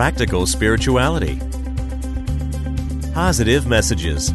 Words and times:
Practical 0.00 0.46
spirituality. 0.46 1.38
Positive 3.12 3.66
messages. 3.66 4.32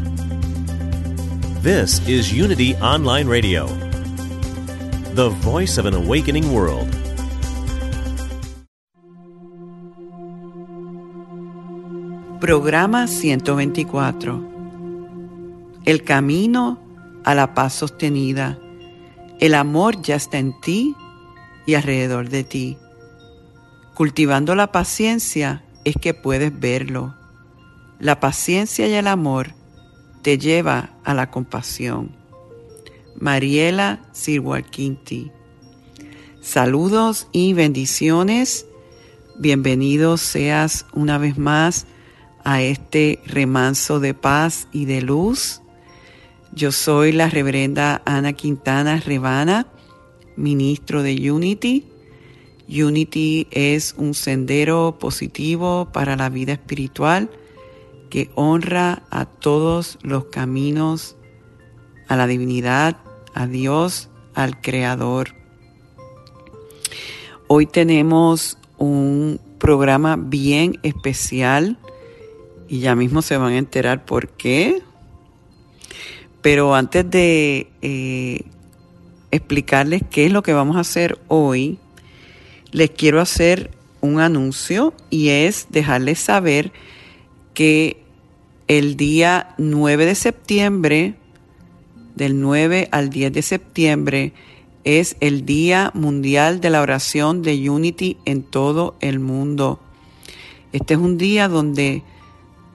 This 1.64 2.08
is 2.08 2.32
Unity 2.32 2.76
Online 2.76 3.28
Radio, 3.28 3.66
the 5.16 5.30
voice 5.42 5.80
of 5.80 5.88
an 5.88 5.96
awakening 5.96 6.54
world. 6.54 6.88
Programa 12.40 13.08
124. 13.08 14.44
El 15.88 16.04
camino 16.04 16.78
a 17.24 17.34
la 17.34 17.56
paz 17.56 17.74
sostenida. 17.74 18.60
El 19.40 19.56
amor 19.56 20.00
ya 20.04 20.18
está 20.18 20.38
en 20.38 20.54
ti 20.62 20.94
y 21.66 21.74
alrededor 21.74 22.30
de 22.30 22.44
ti. 22.44 22.78
Cultivando 23.96 24.56
la 24.56 24.74
paciencia 24.74 25.64
es 25.86 25.96
que 25.96 26.14
puedes 26.14 26.60
verlo. 26.60 27.16
La 27.98 28.20
paciencia 28.20 28.88
y 28.88 28.94
el 28.94 29.08
amor 29.08 29.54
te 30.22 30.38
lleva 30.38 30.90
a 31.06 31.14
la 31.14 31.32
compasión. 31.32 32.14
Mariela 33.18 34.02
Sirwalkinti. 34.12 35.32
Saludos 36.42 37.30
y 37.32 37.54
bendiciones. 37.54 38.66
Bienvenido 39.38 40.18
seas 40.18 40.86
una 40.92 41.18
vez 41.18 41.38
más 41.38 41.86
a 42.44 42.62
este 42.62 43.22
remanso 43.26 44.02
de 44.02 44.14
paz 44.14 44.68
y 44.74 44.84
de 44.84 45.02
luz. 45.02 45.62
Yo 46.52 46.74
soy 46.74 47.14
la 47.14 47.30
reverenda 47.30 48.02
Ana 48.04 48.34
Quintana 48.34 49.00
Rebana, 49.00 49.68
ministro 50.36 51.02
de 51.02 51.32
Unity 51.32 51.95
Unity 52.68 53.48
es 53.52 53.94
un 53.98 54.14
sendero 54.14 54.98
positivo 55.00 55.90
para 55.92 56.16
la 56.16 56.30
vida 56.30 56.54
espiritual 56.54 57.30
que 58.10 58.30
honra 58.36 59.04
a 59.10 59.26
todos 59.26 60.00
los 60.02 60.26
caminos, 60.26 61.16
a 62.08 62.16
la 62.16 62.28
divinidad, 62.28 62.98
a 63.34 63.48
Dios, 63.48 64.10
al 64.34 64.62
Creador. 64.62 65.36
Hoy 67.48 67.66
tenemos 67.66 68.58
un 68.78 69.40
programa 69.60 70.16
bien 70.18 70.80
especial 70.84 71.78
y 72.68 72.80
ya 72.80 72.96
mismo 72.96 73.22
se 73.22 73.38
van 73.38 73.54
a 73.54 73.58
enterar 73.58 74.06
por 74.06 74.30
qué. 74.30 74.82
Pero 76.42 76.76
antes 76.76 77.10
de 77.10 77.72
eh, 77.82 78.42
explicarles 79.32 80.04
qué 80.10 80.26
es 80.26 80.32
lo 80.32 80.44
que 80.44 80.54
vamos 80.54 80.78
a 80.78 80.82
hacer 80.82 81.20
hoy, 81.28 81.80
les 82.76 82.90
quiero 82.90 83.22
hacer 83.22 83.72
un 84.02 84.20
anuncio 84.20 84.94
y 85.10 85.30
es 85.30 85.68
dejarles 85.70 86.20
saber 86.20 86.74
que 87.54 88.04
el 88.68 88.98
día 88.98 89.56
9 89.58 90.06
de 90.06 90.14
septiembre, 90.14 91.16
del 92.16 92.42
9 92.42 92.90
al 92.92 93.10
10 93.10 93.32
de 93.32 93.42
septiembre, 93.44 94.34
es 94.84 95.16
el 95.22 95.46
Día 95.46 95.92
Mundial 95.94 96.60
de 96.60 96.70
la 96.70 96.82
Oración 96.82 97.44
de 97.44 97.70
Unity 97.70 98.18
en 98.26 98.44
todo 98.44 98.98
el 99.00 99.20
mundo. 99.20 99.80
Este 100.74 100.96
es 100.96 101.00
un 101.00 101.18
día 101.18 101.48
donde 101.48 102.04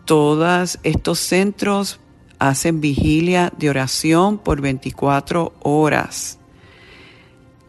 todos 0.06 0.78
estos 0.82 1.18
centros 1.18 2.00
hacen 2.38 2.80
vigilia 2.80 3.52
de 3.58 3.68
oración 3.68 4.38
por 4.38 4.62
24 4.62 5.52
horas. 5.60 6.38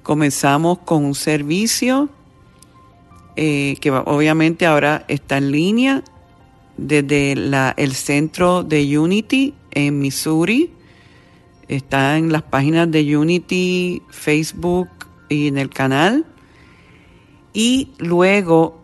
Comenzamos 0.01 0.79
con 0.79 1.03
un 1.03 1.13
servicio 1.13 2.09
eh, 3.35 3.77
que 3.79 3.91
obviamente 3.91 4.65
ahora 4.65 5.05
está 5.07 5.37
en 5.37 5.51
línea 5.51 6.03
desde 6.77 7.31
el 7.31 7.93
centro 7.93 8.63
de 8.63 8.97
Unity 8.97 9.53
en 9.71 9.99
Missouri. 9.99 10.71
Está 11.67 12.17
en 12.17 12.31
las 12.31 12.43
páginas 12.43 12.91
de 12.91 13.15
Unity, 13.15 14.01
Facebook 14.09 14.89
y 15.29 15.47
en 15.47 15.57
el 15.57 15.69
canal. 15.69 16.25
Y 17.53 17.89
luego 17.97 18.81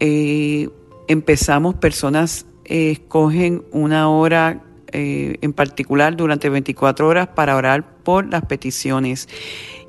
eh, 0.00 0.70
empezamos, 1.08 1.74
personas 1.74 2.46
eh, 2.64 2.92
escogen 2.92 3.62
una 3.72 4.08
hora 4.08 4.62
en 4.94 5.54
particular 5.54 6.14
durante 6.16 6.50
24 6.50 7.08
horas 7.08 7.26
para 7.28 7.56
orar 7.56 8.02
por 8.02 8.26
las 8.30 8.44
peticiones. 8.44 9.26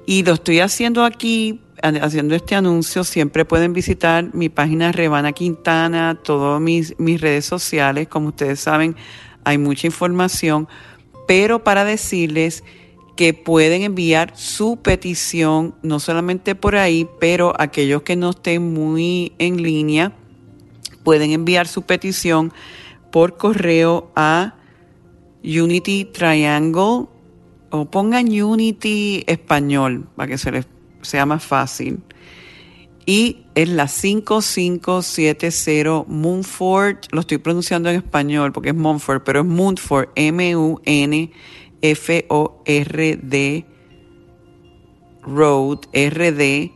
Y 0.06 0.24
lo 0.24 0.34
estoy 0.34 0.62
haciendo 0.62 1.04
aquí 1.04 1.60
haciendo 1.84 2.36
este 2.36 2.56
anuncio, 2.56 3.04
siempre 3.04 3.44
pueden 3.44 3.74
visitar 3.74 4.34
mi 4.34 4.50
página 4.50 4.92
Rebana 4.92 5.34
Quintana, 5.34 6.18
todas 6.24 6.62
mis, 6.62 6.98
mis 6.98 7.20
redes 7.20 7.46
sociales. 7.46 8.08
Como 8.08 8.30
ustedes 8.30 8.62
saben, 8.62 8.96
hay 9.44 9.58
mucha 9.58 9.88
información, 9.88 10.68
pero 11.28 11.64
para 11.64 11.84
decirles 11.84 12.64
que 13.18 13.34
pueden 13.34 13.84
enviar 13.84 14.32
su 14.36 14.78
petición, 14.78 15.76
no 15.84 16.00
solamente 16.00 16.56
por 16.56 16.76
ahí, 16.76 17.08
pero 17.20 17.54
aquellos 17.60 18.02
que 18.04 18.16
no 18.16 18.32
estén 18.32 18.74
muy 18.74 19.34
en 19.38 19.62
línea, 19.62 20.14
pueden 21.04 21.32
enviar 21.32 21.68
su 21.68 21.82
petición 21.82 22.54
por 23.12 23.38
correo 23.38 24.10
a 24.16 24.56
Unity 25.44 26.06
Triangle 26.06 27.08
o 27.70 27.86
pongan 27.86 28.30
Unity 28.30 29.24
Español 29.28 30.08
para 30.16 30.30
que 30.30 30.38
se 30.38 30.52
les 30.52 30.66
sea 31.04 31.26
más 31.26 31.44
fácil. 31.44 32.00
Y 33.06 33.46
es 33.56 33.70
la 33.70 33.88
5570 33.88 36.06
Moonford, 36.08 36.98
lo 37.12 37.20
estoy 37.20 37.38
pronunciando 37.38 37.90
en 37.90 37.98
español 37.98 38.52
porque 38.54 38.70
es 38.70 38.76
Montfort, 38.76 39.24
pero 39.26 39.42
es 39.42 39.46
Moonford, 39.46 40.08
M-U-N-F-O-R-D, 40.16 41.26
Road, 45.24 45.80
R-D, 45.92 46.72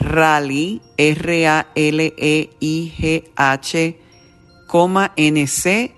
Rally, 0.00 0.82
R-A-L-E-I-G-H, 0.98 1.70
coma 4.66 5.12
N-C, 5.16 5.94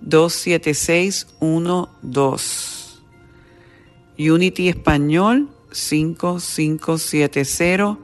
27612. 0.00 2.78
Unity 4.18 4.68
Español 4.68 5.48
5570 5.70 7.98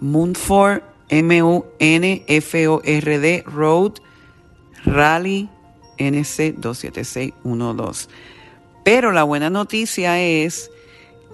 Moonford, 0.00 0.82
M-U-N-F-O-R-D 1.08 1.64
Road, 3.46 3.92
Rally 4.84 5.48
NC 5.98 6.54
27612. 6.56 8.08
Pero 8.84 9.12
la 9.12 9.24
buena 9.24 9.50
noticia 9.50 10.20
es 10.20 10.70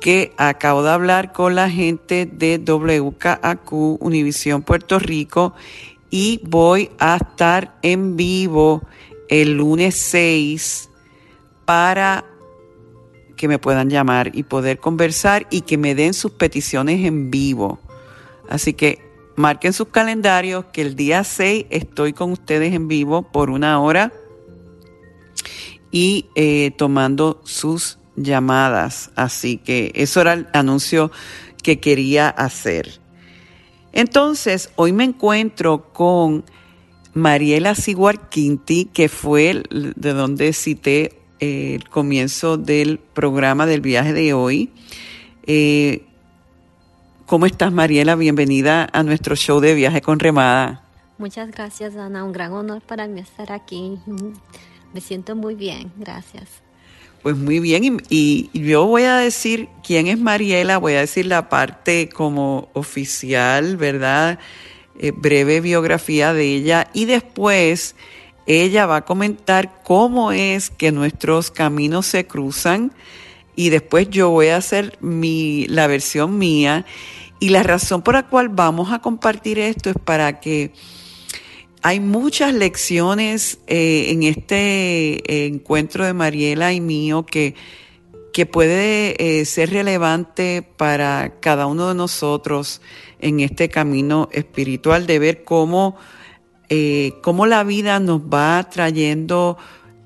que 0.00 0.32
acabo 0.36 0.82
de 0.82 0.90
hablar 0.90 1.32
con 1.32 1.54
la 1.54 1.70
gente 1.70 2.26
de 2.26 2.58
WKAQ 2.58 3.72
Univisión 3.72 4.62
Puerto 4.62 4.98
Rico 4.98 5.54
y 6.10 6.40
voy 6.44 6.90
a 6.98 7.16
estar 7.16 7.76
en 7.82 8.16
vivo 8.16 8.82
el 9.28 9.56
lunes 9.56 9.94
6 9.96 10.90
para 11.64 12.24
que 13.40 13.48
me 13.48 13.58
puedan 13.58 13.88
llamar 13.88 14.32
y 14.34 14.42
poder 14.42 14.80
conversar 14.80 15.46
y 15.48 15.62
que 15.62 15.78
me 15.78 15.94
den 15.94 16.12
sus 16.12 16.32
peticiones 16.32 17.06
en 17.06 17.30
vivo. 17.30 17.78
Así 18.50 18.74
que 18.74 18.98
marquen 19.34 19.72
sus 19.72 19.88
calendarios 19.88 20.66
que 20.74 20.82
el 20.82 20.94
día 20.94 21.24
6 21.24 21.64
estoy 21.70 22.12
con 22.12 22.32
ustedes 22.32 22.74
en 22.74 22.86
vivo 22.86 23.22
por 23.22 23.48
una 23.48 23.80
hora 23.80 24.12
y 25.90 26.26
eh, 26.34 26.72
tomando 26.76 27.40
sus 27.46 27.96
llamadas. 28.14 29.10
Así 29.16 29.56
que 29.56 29.90
eso 29.94 30.20
era 30.20 30.34
el 30.34 30.46
anuncio 30.52 31.10
que 31.62 31.80
quería 31.80 32.28
hacer. 32.28 33.00
Entonces, 33.94 34.68
hoy 34.76 34.92
me 34.92 35.04
encuentro 35.04 35.94
con 35.94 36.44
Mariela 37.14 37.74
Siguar 37.74 38.28
Quinti, 38.28 38.84
que 38.84 39.08
fue 39.08 39.62
de 39.70 40.12
donde 40.12 40.52
cité 40.52 41.19
el 41.40 41.88
comienzo 41.88 42.56
del 42.56 42.98
programa 42.98 43.66
del 43.66 43.80
viaje 43.80 44.12
de 44.12 44.32
hoy. 44.32 44.70
Eh, 45.44 46.04
¿Cómo 47.26 47.46
estás, 47.46 47.72
Mariela? 47.72 48.14
Bienvenida 48.14 48.88
a 48.92 49.02
nuestro 49.02 49.36
show 49.36 49.60
de 49.60 49.74
viaje 49.74 50.02
con 50.02 50.18
remada. 50.18 50.82
Muchas 51.18 51.50
gracias, 51.50 51.96
Ana. 51.96 52.24
Un 52.24 52.32
gran 52.32 52.52
honor 52.52 52.82
para 52.82 53.06
mí 53.06 53.20
estar 53.20 53.52
aquí. 53.52 53.98
Me 54.92 55.00
siento 55.00 55.36
muy 55.36 55.54
bien, 55.54 55.92
gracias. 55.96 56.48
Pues 57.22 57.36
muy 57.36 57.60
bien, 57.60 58.02
y, 58.08 58.50
yo 58.54 58.86
voy 58.86 59.02
a 59.02 59.16
decir 59.18 59.68
quién 59.86 60.06
es 60.06 60.18
Mariela, 60.18 60.78
voy 60.78 60.94
a 60.94 61.00
decir 61.00 61.26
la 61.26 61.50
parte 61.50 62.08
como 62.08 62.70
oficial, 62.72 63.76
¿verdad? 63.76 64.38
Eh, 64.98 65.12
breve 65.14 65.60
biografía 65.60 66.32
de 66.32 66.54
ella 66.54 66.88
y 66.94 67.04
después 67.04 67.94
ella 68.50 68.86
va 68.86 68.96
a 68.96 69.04
comentar 69.04 69.80
cómo 69.84 70.32
es 70.32 70.70
que 70.70 70.90
nuestros 70.90 71.52
caminos 71.52 72.06
se 72.06 72.26
cruzan 72.26 72.92
y 73.54 73.70
después 73.70 74.10
yo 74.10 74.30
voy 74.30 74.48
a 74.48 74.56
hacer 74.56 74.98
mi, 75.00 75.66
la 75.68 75.86
versión 75.86 76.36
mía. 76.36 76.84
Y 77.38 77.50
la 77.50 77.62
razón 77.62 78.02
por 78.02 78.14
la 78.14 78.28
cual 78.28 78.48
vamos 78.48 78.92
a 78.92 78.98
compartir 78.98 79.60
esto 79.60 79.90
es 79.90 79.96
para 80.04 80.40
que 80.40 80.72
hay 81.80 82.00
muchas 82.00 82.52
lecciones 82.52 83.60
eh, 83.68 84.06
en 84.08 84.24
este 84.24 85.46
encuentro 85.46 86.04
de 86.04 86.12
Mariela 86.12 86.72
y 86.72 86.80
mío 86.80 87.24
que, 87.24 87.54
que 88.32 88.46
puede 88.46 89.40
eh, 89.40 89.44
ser 89.44 89.70
relevante 89.70 90.62
para 90.76 91.36
cada 91.40 91.66
uno 91.66 91.88
de 91.88 91.94
nosotros 91.94 92.82
en 93.20 93.38
este 93.38 93.68
camino 93.68 94.28
espiritual 94.32 95.06
de 95.06 95.18
ver 95.20 95.44
cómo, 95.44 95.96
eh, 96.70 97.12
cómo 97.22 97.46
la 97.46 97.62
vida 97.64 98.00
nos 98.00 98.22
va 98.22 98.66
trayendo 98.70 99.58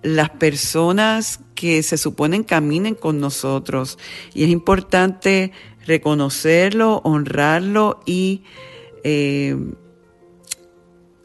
las 0.02 0.30
personas 0.30 1.40
que 1.54 1.82
se 1.82 1.96
suponen 1.96 2.42
caminen 2.42 2.94
con 2.96 3.20
nosotros. 3.20 3.98
Y 4.34 4.44
es 4.44 4.50
importante 4.50 5.52
reconocerlo, 5.86 7.00
honrarlo 7.04 8.00
y 8.04 8.42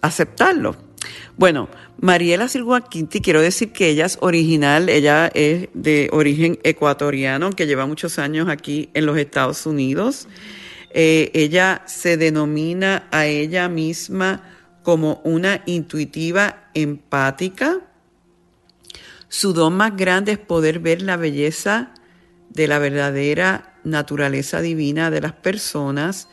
aceptarlo. 0.02 0.76
Bueno, 1.38 1.70
Mariela 2.02 2.48
Silva 2.48 2.82
Quinti, 2.82 3.22
quiero 3.22 3.42
decir 3.42 3.72
que 3.72 3.90
ella 3.90 4.06
es 4.06 4.18
original, 4.22 4.90
ella 4.90 5.28
es 5.34 5.70
de 5.74 6.10
origen 6.12 6.60
ecuatoriano, 6.64 7.52
que 7.52 7.68
lleva 7.68 7.86
muchos 7.86 8.20
años 8.20 8.48
aquí 8.50 8.90
en 8.94 9.06
los 9.06 9.18
Estados 9.18 9.66
Unidos. 9.66 10.28
Eh, 10.92 11.32
ella 11.34 11.82
se 11.86 12.18
denomina 12.18 13.08
a 13.12 13.26
ella 13.26 13.70
misma 13.70 14.59
como 14.90 15.22
una 15.24 15.62
intuitiva 15.68 16.72
empática. 16.74 17.78
Su 19.28 19.54
don 19.54 19.78
más 19.78 19.96
grande 19.96 20.32
es 20.32 20.40
poder 20.40 20.80
ver 20.80 21.04
la 21.04 21.16
belleza 21.16 21.94
de 22.50 22.68
la 22.68 22.80
verdadera 22.80 23.78
naturaleza 23.84 24.62
divina 24.62 25.12
de 25.12 25.22
las 25.22 25.34
personas 25.34 26.28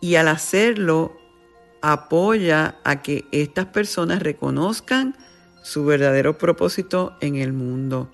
y 0.00 0.14
al 0.14 0.28
hacerlo 0.28 1.14
apoya 1.82 2.76
a 2.84 3.02
que 3.02 3.26
estas 3.32 3.66
personas 3.66 4.22
reconozcan 4.22 5.14
su 5.62 5.84
verdadero 5.84 6.38
propósito 6.38 7.18
en 7.20 7.36
el 7.36 7.52
mundo. 7.52 8.10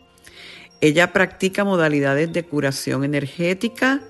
Ella 0.81 1.13
practica 1.13 1.63
modalidades 1.63 2.33
de 2.33 2.45
curación 2.45 3.05
energética 3.05 4.03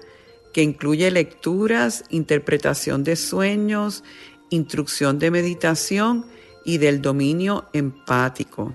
que 0.55 0.63
incluye 0.63 1.11
lecturas, 1.11 2.05
interpretación 2.09 3.05
de 3.05 3.17
sueños, 3.17 4.05
instrucción 4.51 5.19
de 5.19 5.31
meditación 5.31 6.27
y 6.65 6.79
del 6.79 7.01
dominio 7.03 7.67
empático. 7.73 8.75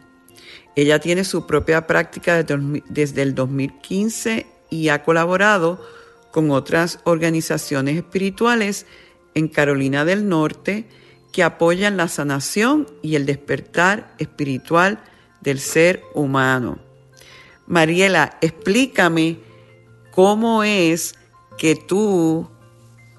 Ella 0.75 0.99
tiene 0.99 1.23
su 1.23 1.45
propia 1.45 1.87
práctica 1.87 2.43
desde 2.43 3.21
el 3.21 3.35
2015 3.35 4.47
y 4.69 4.89
ha 4.89 5.03
colaborado 5.03 5.85
con 6.31 6.51
otras 6.51 6.99
organizaciones 7.03 7.97
espirituales 7.97 8.85
en 9.33 9.47
Carolina 9.47 10.05
del 10.05 10.27
Norte 10.27 10.87
que 11.31 11.43
apoyan 11.43 11.97
la 11.97 12.07
sanación 12.07 12.87
y 13.01 13.15
el 13.15 13.25
despertar 13.25 14.13
espiritual 14.17 15.03
del 15.41 15.59
ser 15.59 16.03
humano. 16.13 16.79
Mariela, 17.67 18.37
explícame 18.41 19.39
cómo 20.11 20.63
es 20.63 21.15
que 21.57 21.75
tú 21.75 22.49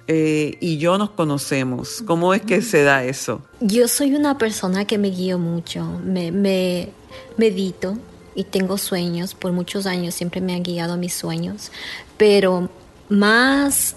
eh, 0.06 0.56
y 0.60 0.78
yo 0.78 0.98
nos 0.98 1.10
conocemos. 1.10 2.02
¿Cómo 2.06 2.34
es 2.34 2.42
que 2.42 2.62
se 2.62 2.82
da 2.82 3.04
eso? 3.04 3.42
Yo 3.60 3.88
soy 3.88 4.14
una 4.14 4.38
persona 4.38 4.84
que 4.84 4.98
me 4.98 5.08
guío 5.08 5.38
mucho, 5.38 5.84
me, 6.04 6.32
me 6.32 6.90
medito 7.36 7.96
y 8.34 8.44
tengo 8.44 8.78
sueños. 8.78 9.34
Por 9.34 9.52
muchos 9.52 9.86
años 9.86 10.14
siempre 10.14 10.40
me 10.40 10.54
han 10.54 10.62
guiado 10.62 10.96
mis 10.96 11.14
sueños, 11.14 11.70
pero 12.16 12.68
más 13.08 13.96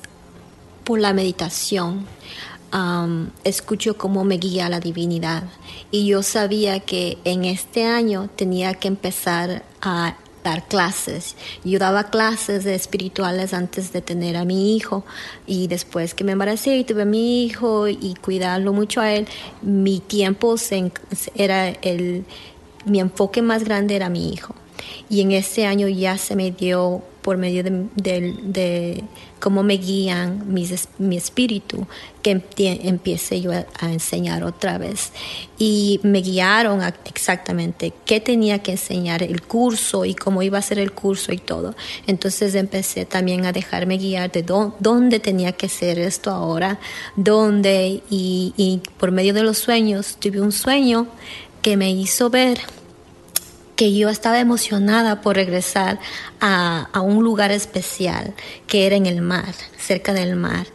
por 0.84 1.00
la 1.00 1.14
meditación, 1.14 2.06
escucho 3.44 3.98
cómo 3.98 4.24
me 4.24 4.38
guía 4.38 4.70
la 4.70 4.80
divinidad. 4.80 5.44
Y 5.92 6.08
yo 6.08 6.24
sabía 6.24 6.80
que 6.80 7.18
en 7.24 7.46
este 7.46 7.86
año 7.86 8.30
tenía 8.36 8.74
que 8.74 8.88
empezar 8.88 9.64
a 9.82 10.18
dar 10.46 10.68
clases. 10.68 11.36
Yo 11.66 11.80
daba 11.80 12.06
clases 12.06 12.64
de 12.64 12.76
espirituales 12.76 13.54
antes 13.54 13.92
de 13.92 14.02
tener 14.02 14.38
a 14.38 14.46
mi 14.46 14.76
hijo 14.76 15.04
y 15.48 15.68
después 15.68 16.14
que 16.14 16.24
me 16.24 16.34
embaracé 16.34 16.78
y 16.78 16.84
tuve 16.84 17.02
a 17.02 17.06
mi 17.06 17.44
hijo 17.44 17.88
y 17.88 18.14
cuidarlo 18.22 18.72
mucho 18.72 19.02
a 19.02 19.12
él, 19.12 19.28
mi 19.62 20.00
tiempo 20.00 20.56
era 21.36 21.70
el, 21.70 22.26
mi 22.86 23.00
enfoque 23.00 23.42
más 23.42 23.64
grande 23.64 23.96
era 23.96 24.10
mi 24.10 24.32
hijo. 24.32 24.56
Y 25.10 25.22
en 25.22 25.32
este 25.32 25.66
año 25.66 25.88
ya 25.88 26.18
se 26.18 26.36
me 26.36 26.52
dio 26.52 27.02
por 27.24 27.38
medio 27.38 27.64
de, 27.64 29.04
cómo 29.40 29.64
me 29.64 29.78
guían 29.78 30.44
mi 30.48 31.18
espíritu, 31.18 31.88
que 32.26 32.42
empiece 32.58 33.40
yo 33.40 33.52
a, 33.52 33.92
enseñar 33.92 34.44
otra 34.44 34.80
vez. 34.80 35.12
Y 35.60 36.00
me 36.02 36.22
guiaron 36.22 36.82
exactamente 37.06 37.94
qué 38.04 38.20
tenía 38.20 38.64
que 38.64 38.72
enseñar 38.72 39.22
el 39.22 39.44
curso 39.44 40.06
y 40.06 40.16
cómo 40.16 40.42
iba 40.42 40.58
a 40.58 40.62
ser 40.64 40.80
el 40.80 40.92
curso 40.92 41.32
y 41.32 41.38
todo. 41.38 41.76
Entonces 42.08 42.56
empecé 42.56 43.06
también 43.06 43.46
a 43.46 43.52
dejarme 43.52 43.98
guiar 43.98 44.32
de 44.32 44.42
dónde 44.42 45.20
tenía 45.20 45.52
que 45.52 45.70
ser 45.70 46.00
esto 46.00 46.32
ahora, 46.32 46.80
dónde, 47.16 48.02
y, 48.10 48.54
y 48.58 48.82
por 48.98 49.12
medio 49.12 49.34
de 49.36 49.44
los 49.44 49.60
sueños, 49.60 50.18
tuve 50.20 50.42
un 50.42 50.52
sueño 50.52 51.08
que 51.62 51.78
me 51.78 51.92
hizo 51.92 52.32
ver 52.32 52.60
que 53.76 53.94
yo 53.94 54.10
estaba 54.10 54.40
emocionada 54.40 55.22
por 55.22 55.36
regresar 55.36 56.00
a, 56.40 56.90
a, 56.94 57.02
un 57.02 57.24
lugar 57.24 57.52
especial 57.52 58.34
que 58.68 58.86
era 58.86 58.96
en 58.96 59.06
el 59.06 59.22
mar, 59.22 59.54
cerca 59.78 60.14
del 60.14 60.36
mar. 60.36 60.68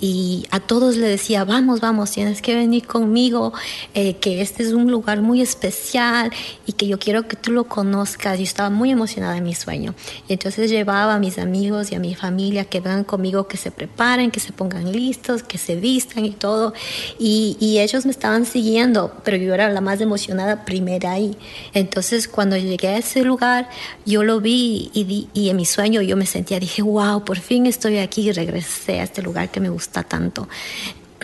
Y 0.00 0.46
a 0.50 0.60
todos 0.60 0.96
le 0.96 1.08
decía, 1.08 1.44
vamos, 1.44 1.80
vamos, 1.80 2.10
tienes 2.10 2.42
que 2.42 2.54
venir 2.54 2.86
conmigo, 2.86 3.52
eh, 3.94 4.16
que 4.16 4.40
este 4.40 4.62
es 4.62 4.72
un 4.72 4.90
lugar 4.90 5.22
muy 5.22 5.40
especial 5.40 6.30
y 6.66 6.72
que 6.72 6.86
yo 6.86 6.98
quiero 6.98 7.26
que 7.26 7.36
tú 7.36 7.52
lo 7.52 7.64
conozcas. 7.64 8.38
Yo 8.38 8.44
estaba 8.44 8.70
muy 8.70 8.90
emocionada 8.90 9.36
en 9.36 9.44
mi 9.44 9.54
sueño. 9.54 9.94
Y 10.28 10.34
entonces 10.34 10.70
llevaba 10.70 11.14
a 11.14 11.18
mis 11.18 11.38
amigos 11.38 11.90
y 11.90 11.94
a 11.94 11.98
mi 11.98 12.14
familia 12.14 12.66
que 12.66 12.80
vengan 12.80 13.04
conmigo, 13.04 13.48
que 13.48 13.56
se 13.56 13.70
preparen, 13.70 14.30
que 14.30 14.40
se 14.40 14.52
pongan 14.52 14.92
listos, 14.92 15.42
que 15.42 15.58
se 15.58 15.76
vistan 15.76 16.24
y 16.24 16.32
todo. 16.32 16.74
Y, 17.18 17.56
y 17.60 17.78
ellos 17.78 18.04
me 18.04 18.10
estaban 18.10 18.46
siguiendo, 18.46 19.12
pero 19.24 19.36
yo 19.38 19.54
era 19.54 19.70
la 19.70 19.80
más 19.80 20.00
emocionada 20.00 20.64
primera 20.64 21.12
ahí. 21.12 21.36
Entonces 21.72 22.28
cuando 22.28 22.43
llegué 22.50 22.88
a 22.88 22.98
ese 22.98 23.22
lugar, 23.22 23.68
yo 24.04 24.22
lo 24.22 24.40
vi 24.40 24.90
y, 24.94 25.28
y 25.34 25.48
en 25.50 25.56
mi 25.56 25.64
sueño 25.64 26.02
yo 26.02 26.16
me 26.16 26.26
sentía, 26.26 26.60
dije, 26.60 26.82
wow, 26.82 27.24
por 27.24 27.38
fin 27.38 27.66
estoy 27.66 27.98
aquí 27.98 28.28
y 28.28 28.32
regresé 28.32 29.00
a 29.00 29.04
este 29.04 29.22
lugar 29.22 29.50
que 29.50 29.60
me 29.60 29.68
gusta 29.68 30.02
tanto. 30.02 30.48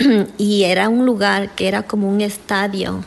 y 0.39 0.65
era 0.65 0.89
un 0.89 1.07
lugar 1.07 1.55
que 1.55 1.69
era 1.69 1.83
como 1.83 2.09
un 2.09 2.21
estadio. 2.21 3.05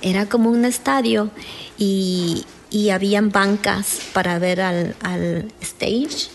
Era 0.00 0.26
como 0.26 0.50
un 0.50 0.64
estadio 0.64 1.30
y, 1.78 2.44
y 2.70 2.90
habían 2.90 3.30
bancas 3.30 4.00
para 4.12 4.38
ver 4.38 4.60
al, 4.60 4.96
al 5.02 5.52
stage. 5.60 6.30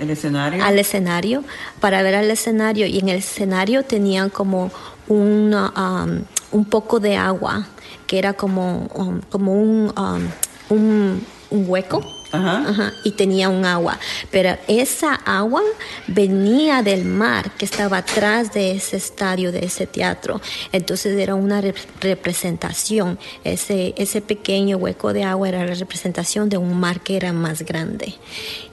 el, 0.00 0.10
escenario. 0.10 0.64
Al 0.64 0.78
escenario, 0.78 1.44
para 1.80 2.02
ver 2.02 2.14
al 2.14 2.30
escenario. 2.30 2.86
Y 2.86 2.98
en 2.98 3.08
el 3.08 3.18
escenario 3.18 3.84
tenían 3.84 4.28
como 4.28 4.70
un, 5.08 5.54
um, 5.54 6.24
un 6.52 6.64
poco 6.66 7.00
de 7.00 7.16
agua, 7.16 7.66
que 8.10 8.18
era 8.18 8.34
como, 8.34 8.88
um, 8.96 9.20
como 9.30 9.52
un, 9.52 9.92
um, 9.96 10.74
un, 10.74 11.24
un 11.48 11.64
hueco 11.68 12.02
Ajá. 12.32 12.92
y 13.04 13.12
tenía 13.12 13.48
un 13.48 13.64
agua. 13.64 13.98
Pero 14.30 14.56
esa 14.68 15.14
agua 15.14 15.62
venía 16.06 16.82
del 16.82 17.04
mar 17.04 17.52
que 17.52 17.64
estaba 17.64 17.98
atrás 17.98 18.52
de 18.52 18.72
ese 18.72 18.96
estadio, 18.96 19.52
de 19.52 19.64
ese 19.64 19.86
teatro. 19.86 20.40
Entonces 20.72 21.18
era 21.18 21.34
una 21.34 21.62
representación. 22.00 23.18
Ese, 23.44 23.94
ese 23.96 24.20
pequeño 24.20 24.76
hueco 24.76 25.12
de 25.12 25.24
agua 25.24 25.48
era 25.48 25.66
la 25.66 25.74
representación 25.74 26.48
de 26.48 26.56
un 26.56 26.78
mar 26.78 27.00
que 27.00 27.16
era 27.16 27.32
más 27.32 27.62
grande. 27.62 28.14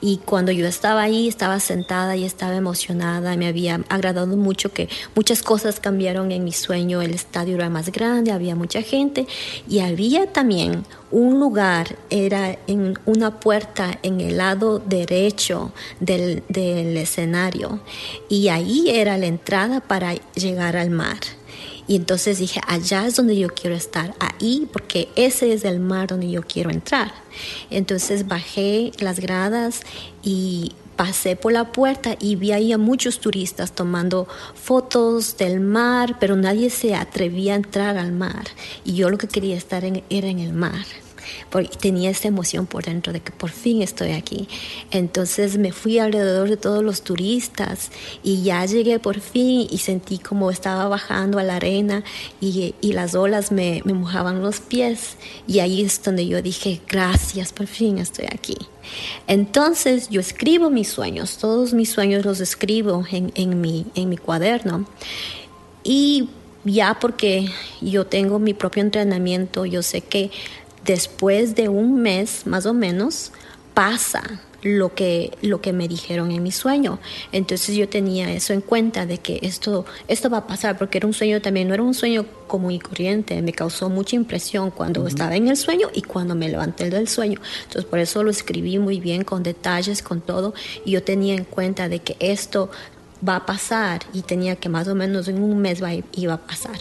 Y 0.00 0.18
cuando 0.24 0.52
yo 0.52 0.66
estaba 0.66 1.02
ahí, 1.02 1.28
estaba 1.28 1.60
sentada 1.60 2.16
y 2.16 2.24
estaba 2.24 2.56
emocionada. 2.56 3.36
Me 3.36 3.46
había 3.46 3.80
agradado 3.88 4.36
mucho 4.36 4.72
que 4.72 4.88
muchas 5.14 5.42
cosas 5.42 5.80
cambiaron 5.80 6.32
en 6.32 6.44
mi 6.44 6.52
sueño. 6.52 7.02
El 7.02 7.14
estadio 7.14 7.56
era 7.56 7.68
más 7.70 7.90
grande, 7.90 8.32
había 8.32 8.54
mucha 8.54 8.82
gente 8.82 9.26
y 9.68 9.80
había 9.80 10.32
también 10.32 10.84
un 11.10 11.40
lugar 11.40 11.96
era 12.10 12.58
en 12.66 12.98
una 13.06 13.40
puerta 13.40 13.98
en 14.02 14.20
el 14.20 14.36
lado 14.36 14.78
derecho 14.78 15.72
del, 16.00 16.42
del 16.48 16.96
escenario 16.96 17.80
y 18.28 18.48
ahí 18.48 18.90
era 18.90 19.16
la 19.18 19.26
entrada 19.26 19.80
para 19.80 20.14
llegar 20.34 20.76
al 20.76 20.90
mar. 20.90 21.18
Y 21.86 21.96
entonces 21.96 22.38
dije, 22.38 22.60
allá 22.66 23.06
es 23.06 23.16
donde 23.16 23.34
yo 23.34 23.48
quiero 23.48 23.74
estar, 23.74 24.14
ahí, 24.20 24.68
porque 24.70 25.08
ese 25.16 25.54
es 25.54 25.64
el 25.64 25.80
mar 25.80 26.08
donde 26.08 26.30
yo 26.30 26.42
quiero 26.42 26.70
entrar. 26.70 27.12
Entonces 27.70 28.28
bajé 28.28 28.92
las 28.98 29.20
gradas 29.20 29.80
y 30.22 30.72
pasé 30.98 31.36
por 31.36 31.52
la 31.52 31.70
puerta 31.70 32.16
y 32.18 32.34
vi 32.34 32.50
ahí 32.50 32.72
a 32.72 32.76
muchos 32.76 33.20
turistas 33.20 33.70
tomando 33.70 34.26
fotos 34.54 35.36
del 35.36 35.60
mar, 35.60 36.16
pero 36.18 36.34
nadie 36.34 36.70
se 36.70 36.96
atrevía 36.96 37.52
a 37.52 37.56
entrar 37.56 37.96
al 37.96 38.10
mar. 38.10 38.48
Y 38.84 38.94
yo 38.94 39.08
lo 39.08 39.16
que 39.16 39.28
quería 39.28 39.56
estar 39.56 39.84
en, 39.84 40.02
era 40.10 40.26
en 40.26 40.40
el 40.40 40.52
mar 40.52 40.84
porque 41.50 41.76
tenía 41.76 42.10
esa 42.10 42.28
emoción 42.28 42.66
por 42.66 42.84
dentro 42.84 43.12
de 43.12 43.20
que 43.20 43.32
por 43.32 43.50
fin 43.50 43.82
estoy 43.82 44.12
aquí. 44.12 44.48
Entonces 44.90 45.58
me 45.58 45.72
fui 45.72 45.98
alrededor 45.98 46.48
de 46.48 46.56
todos 46.56 46.82
los 46.82 47.02
turistas 47.02 47.90
y 48.22 48.42
ya 48.42 48.64
llegué 48.66 48.98
por 48.98 49.20
fin 49.20 49.66
y 49.70 49.78
sentí 49.78 50.18
como 50.18 50.50
estaba 50.50 50.88
bajando 50.88 51.38
a 51.38 51.42
la 51.42 51.56
arena 51.56 52.04
y, 52.40 52.74
y 52.80 52.92
las 52.92 53.14
olas 53.14 53.52
me, 53.52 53.82
me 53.84 53.94
mojaban 53.94 54.42
los 54.42 54.60
pies 54.60 55.16
y 55.46 55.60
ahí 55.60 55.82
es 55.82 56.02
donde 56.02 56.26
yo 56.26 56.42
dije, 56.42 56.80
gracias, 56.88 57.52
por 57.52 57.66
fin 57.66 57.98
estoy 57.98 58.26
aquí. 58.26 58.56
Entonces 59.26 60.08
yo 60.08 60.20
escribo 60.20 60.70
mis 60.70 60.88
sueños, 60.88 61.38
todos 61.38 61.74
mis 61.74 61.90
sueños 61.90 62.24
los 62.24 62.40
escribo 62.40 63.04
en, 63.10 63.32
en, 63.34 63.60
mi, 63.60 63.86
en 63.94 64.08
mi 64.08 64.16
cuaderno 64.16 64.86
y 65.84 66.28
ya 66.64 66.98
porque 67.00 67.50
yo 67.80 68.06
tengo 68.06 68.38
mi 68.38 68.54
propio 68.54 68.82
entrenamiento, 68.82 69.64
yo 69.64 69.82
sé 69.82 70.00
que 70.00 70.30
después 70.88 71.54
de 71.54 71.68
un 71.68 72.00
mes 72.00 72.46
más 72.46 72.64
o 72.64 72.72
menos 72.72 73.30
pasa 73.74 74.40
lo 74.62 74.94
que, 74.94 75.36
lo 75.42 75.60
que 75.60 75.72
me 75.72 75.86
dijeron 75.86 76.32
en 76.32 76.42
mi 76.42 76.50
sueño. 76.50 76.98
Entonces 77.30 77.76
yo 77.76 77.88
tenía 77.88 78.32
eso 78.32 78.54
en 78.54 78.62
cuenta 78.62 79.04
de 79.06 79.18
que 79.18 79.38
esto, 79.42 79.84
esto 80.08 80.30
va 80.30 80.38
a 80.38 80.46
pasar, 80.46 80.78
porque 80.78 80.98
era 80.98 81.06
un 81.06 81.12
sueño 81.12 81.40
también, 81.40 81.68
no 81.68 81.74
era 81.74 81.82
un 81.82 81.94
sueño 81.94 82.24
común 82.48 82.72
y 82.72 82.80
corriente, 82.80 83.40
me 83.42 83.52
causó 83.52 83.90
mucha 83.90 84.16
impresión 84.16 84.70
cuando 84.70 85.06
estaba 85.06 85.36
en 85.36 85.48
el 85.48 85.56
sueño 85.56 85.90
y 85.92 86.02
cuando 86.02 86.34
me 86.34 86.48
levanté 86.48 86.88
del 86.88 87.06
sueño. 87.06 87.38
Entonces 87.64 87.84
por 87.84 87.98
eso 87.98 88.24
lo 88.24 88.30
escribí 88.30 88.78
muy 88.78 88.98
bien, 88.98 89.22
con 89.24 89.42
detalles, 89.42 90.02
con 90.02 90.22
todo, 90.22 90.54
y 90.86 90.92
yo 90.92 91.02
tenía 91.02 91.34
en 91.34 91.44
cuenta 91.44 91.88
de 91.88 92.00
que 92.00 92.16
esto 92.18 92.70
va 93.26 93.36
a 93.36 93.46
pasar 93.46 94.00
y 94.14 94.22
tenía 94.22 94.56
que 94.56 94.70
más 94.70 94.88
o 94.88 94.94
menos 94.94 95.28
en 95.28 95.42
un 95.42 95.58
mes 95.58 95.80
iba 96.12 96.32
a 96.32 96.38
pasar. 96.38 96.78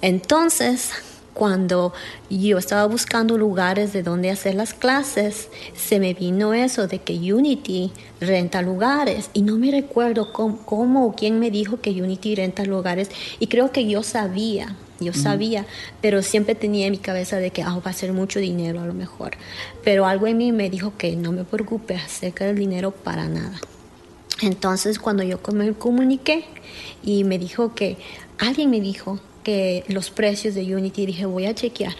Entonces, 0.00 0.90
cuando 1.36 1.92
yo 2.30 2.56
estaba 2.56 2.86
buscando 2.86 3.36
lugares 3.36 3.92
de 3.92 4.02
donde 4.02 4.30
hacer 4.30 4.54
las 4.54 4.72
clases, 4.72 5.50
se 5.76 6.00
me 6.00 6.14
vino 6.14 6.54
eso 6.54 6.88
de 6.88 7.00
que 7.00 7.12
Unity 7.12 7.92
renta 8.22 8.62
lugares 8.62 9.28
y 9.34 9.42
no 9.42 9.58
me 9.58 9.70
recuerdo 9.70 10.32
cómo, 10.32 11.06
o 11.06 11.12
quién 11.14 11.38
me 11.38 11.50
dijo 11.50 11.78
que 11.82 11.90
Unity 11.90 12.36
renta 12.36 12.64
lugares 12.64 13.10
y 13.38 13.48
creo 13.48 13.70
que 13.70 13.86
yo 13.86 14.02
sabía, 14.02 14.76
yo 14.98 15.12
sabía, 15.12 15.66
pero 16.00 16.22
siempre 16.22 16.54
tenía 16.54 16.86
en 16.86 16.92
mi 16.92 16.98
cabeza 16.98 17.36
de 17.36 17.50
que 17.50 17.62
ah, 17.62 17.82
va 17.86 17.90
a 17.90 17.92
ser 17.92 18.14
mucho 18.14 18.40
dinero 18.40 18.80
a 18.80 18.86
lo 18.86 18.94
mejor. 18.94 19.32
Pero 19.84 20.06
algo 20.06 20.26
en 20.26 20.38
mí 20.38 20.52
me 20.52 20.70
dijo 20.70 20.94
que 20.96 21.16
no 21.16 21.32
me 21.32 21.44
preocupe 21.44 21.96
acerca 21.96 22.46
del 22.46 22.56
dinero 22.56 22.92
para 22.92 23.28
nada. 23.28 23.60
Entonces 24.40 24.98
cuando 24.98 25.22
yo 25.22 25.38
me 25.52 25.74
comuniqué 25.74 26.46
y 27.02 27.24
me 27.24 27.38
dijo 27.38 27.74
que 27.74 27.98
alguien 28.38 28.70
me 28.70 28.80
dijo 28.80 29.20
que 29.46 29.84
los 29.86 30.10
precios 30.10 30.56
de 30.56 30.74
Unity 30.74 31.06
dije, 31.06 31.24
voy 31.24 31.46
a 31.46 31.54
chequear, 31.54 31.94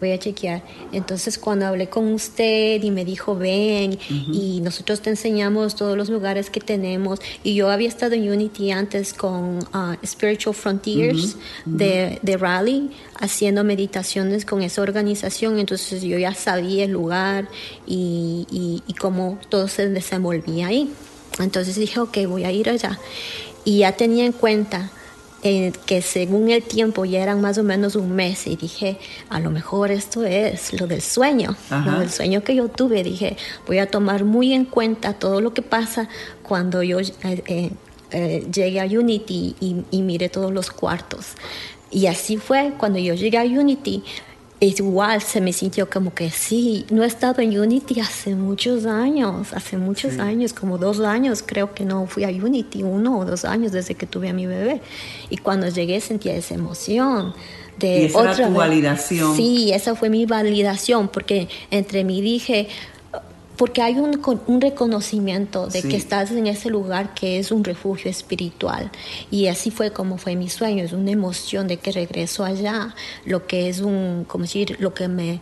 voy 0.00 0.10
a 0.10 0.18
chequear. 0.18 0.64
Entonces 0.92 1.38
cuando 1.38 1.64
hablé 1.64 1.88
con 1.88 2.12
usted 2.12 2.82
y 2.82 2.90
me 2.90 3.04
dijo, 3.04 3.36
ven, 3.36 3.96
y 4.08 4.60
nosotros 4.62 5.00
te 5.00 5.10
enseñamos 5.10 5.76
todos 5.76 5.96
los 5.96 6.08
lugares 6.08 6.50
que 6.50 6.58
tenemos, 6.58 7.20
y 7.44 7.54
yo 7.54 7.70
había 7.70 7.86
estado 7.86 8.16
en 8.16 8.28
Unity 8.28 8.72
antes 8.72 9.14
con 9.14 9.58
uh, 9.58 9.94
Spiritual 10.04 10.56
Frontiers 10.56 11.36
de, 11.64 12.18
de 12.20 12.36
Rally, 12.36 12.90
haciendo 13.20 13.62
meditaciones 13.62 14.44
con 14.44 14.62
esa 14.62 14.82
organización, 14.82 15.60
entonces 15.60 16.02
yo 16.02 16.18
ya 16.18 16.34
sabía 16.34 16.82
el 16.82 16.90
lugar 16.90 17.46
y, 17.86 18.44
y, 18.50 18.82
y 18.88 18.94
cómo 18.94 19.38
todo 19.48 19.68
se 19.68 19.88
desenvolvía 19.88 20.66
ahí. 20.66 20.90
Entonces 21.38 21.76
dije, 21.76 22.00
ok, 22.00 22.26
voy 22.26 22.42
a 22.42 22.50
ir 22.50 22.68
allá. 22.68 22.98
Y 23.64 23.78
ya 23.78 23.92
tenía 23.92 24.24
en 24.24 24.32
cuenta 24.32 24.90
eh, 25.42 25.72
que 25.86 26.02
según 26.02 26.50
el 26.50 26.64
tiempo 26.64 27.04
ya 27.04 27.22
eran 27.22 27.40
más 27.40 27.58
o 27.58 27.62
menos 27.62 27.94
un 27.94 28.10
mes 28.10 28.46
y 28.48 28.56
dije, 28.56 28.98
a 29.28 29.38
lo 29.38 29.50
mejor 29.50 29.92
esto 29.92 30.24
es 30.24 30.72
lo 30.80 30.88
del 30.88 31.00
sueño, 31.00 31.56
lo 31.70 32.00
del 32.00 32.10
sueño 32.10 32.42
que 32.42 32.56
yo 32.56 32.68
tuve. 32.68 33.04
Dije, 33.04 33.36
voy 33.66 33.78
a 33.78 33.88
tomar 33.88 34.24
muy 34.24 34.52
en 34.52 34.64
cuenta 34.64 35.14
todo 35.14 35.40
lo 35.40 35.54
que 35.54 35.62
pasa 35.62 36.08
cuando 36.42 36.82
yo 36.82 36.98
eh, 36.98 37.70
eh, 38.10 38.46
llegue 38.52 38.80
a 38.80 38.84
Unity 38.84 39.54
y, 39.60 39.84
y 39.90 40.02
mire 40.02 40.28
todos 40.28 40.52
los 40.52 40.70
cuartos. 40.70 41.34
Y 41.90 42.06
así 42.06 42.36
fue, 42.36 42.72
cuando 42.76 42.98
yo 42.98 43.14
llegué 43.14 43.38
a 43.38 43.44
Unity, 43.44 44.02
igual 44.60 45.22
se 45.22 45.40
me 45.40 45.52
sintió 45.52 45.88
como 45.88 46.12
que 46.12 46.30
sí, 46.30 46.84
no 46.90 47.04
he 47.04 47.06
estado 47.06 47.40
en 47.42 47.58
Unity 47.58 48.00
hace 48.00 48.34
muchos 48.34 48.86
años, 48.86 49.52
hace 49.52 49.76
muchos 49.76 50.18
años, 50.18 50.52
como 50.52 50.78
dos 50.78 51.00
años 51.00 51.44
creo 51.46 51.74
que 51.74 51.84
no 51.84 52.06
fui 52.06 52.24
a 52.24 52.28
Unity, 52.28 52.82
uno 52.82 53.18
o 53.20 53.24
dos 53.24 53.44
años 53.44 53.70
desde 53.70 53.94
que 53.94 54.06
tuve 54.06 54.28
a 54.28 54.32
mi 54.32 54.46
bebé. 54.46 54.80
Y 55.30 55.36
cuando 55.36 55.68
llegué 55.68 56.00
sentía 56.00 56.34
esa 56.34 56.54
emoción. 56.54 57.34
De 57.78 58.02
y 58.02 58.04
esa 58.06 58.18
otra 58.18 58.32
era 58.32 58.48
tu 58.48 58.54
validación. 58.54 59.36
Sí, 59.36 59.70
esa 59.72 59.94
fue 59.94 60.10
mi 60.10 60.26
validación, 60.26 61.06
porque 61.06 61.48
entre 61.70 62.02
mí 62.02 62.20
dije, 62.20 62.68
porque 63.58 63.82
hay 63.82 63.98
un, 63.98 64.22
un 64.46 64.60
reconocimiento 64.60 65.66
de 65.66 65.82
que 65.82 65.96
estás 65.96 66.30
en 66.30 66.46
ese 66.46 66.70
lugar 66.70 67.12
que 67.12 67.38
es 67.38 67.50
un 67.50 67.64
refugio 67.64 68.08
espiritual. 68.10 68.90
Y 69.30 69.48
así 69.48 69.70
fue 69.70 69.90
como 69.90 70.16
fue 70.16 70.36
mi 70.36 70.48
sueño, 70.48 70.84
es 70.84 70.92
una 70.92 71.10
emoción 71.10 71.66
de 71.66 71.76
que 71.76 71.90
regreso 71.90 72.44
allá, 72.44 72.94
lo 73.24 73.46
que 73.46 73.68
es 73.68 73.80
un, 73.80 74.24
como 74.28 74.44
decir, 74.44 74.76
lo 74.78 74.94
que 74.94 75.08
me 75.08 75.40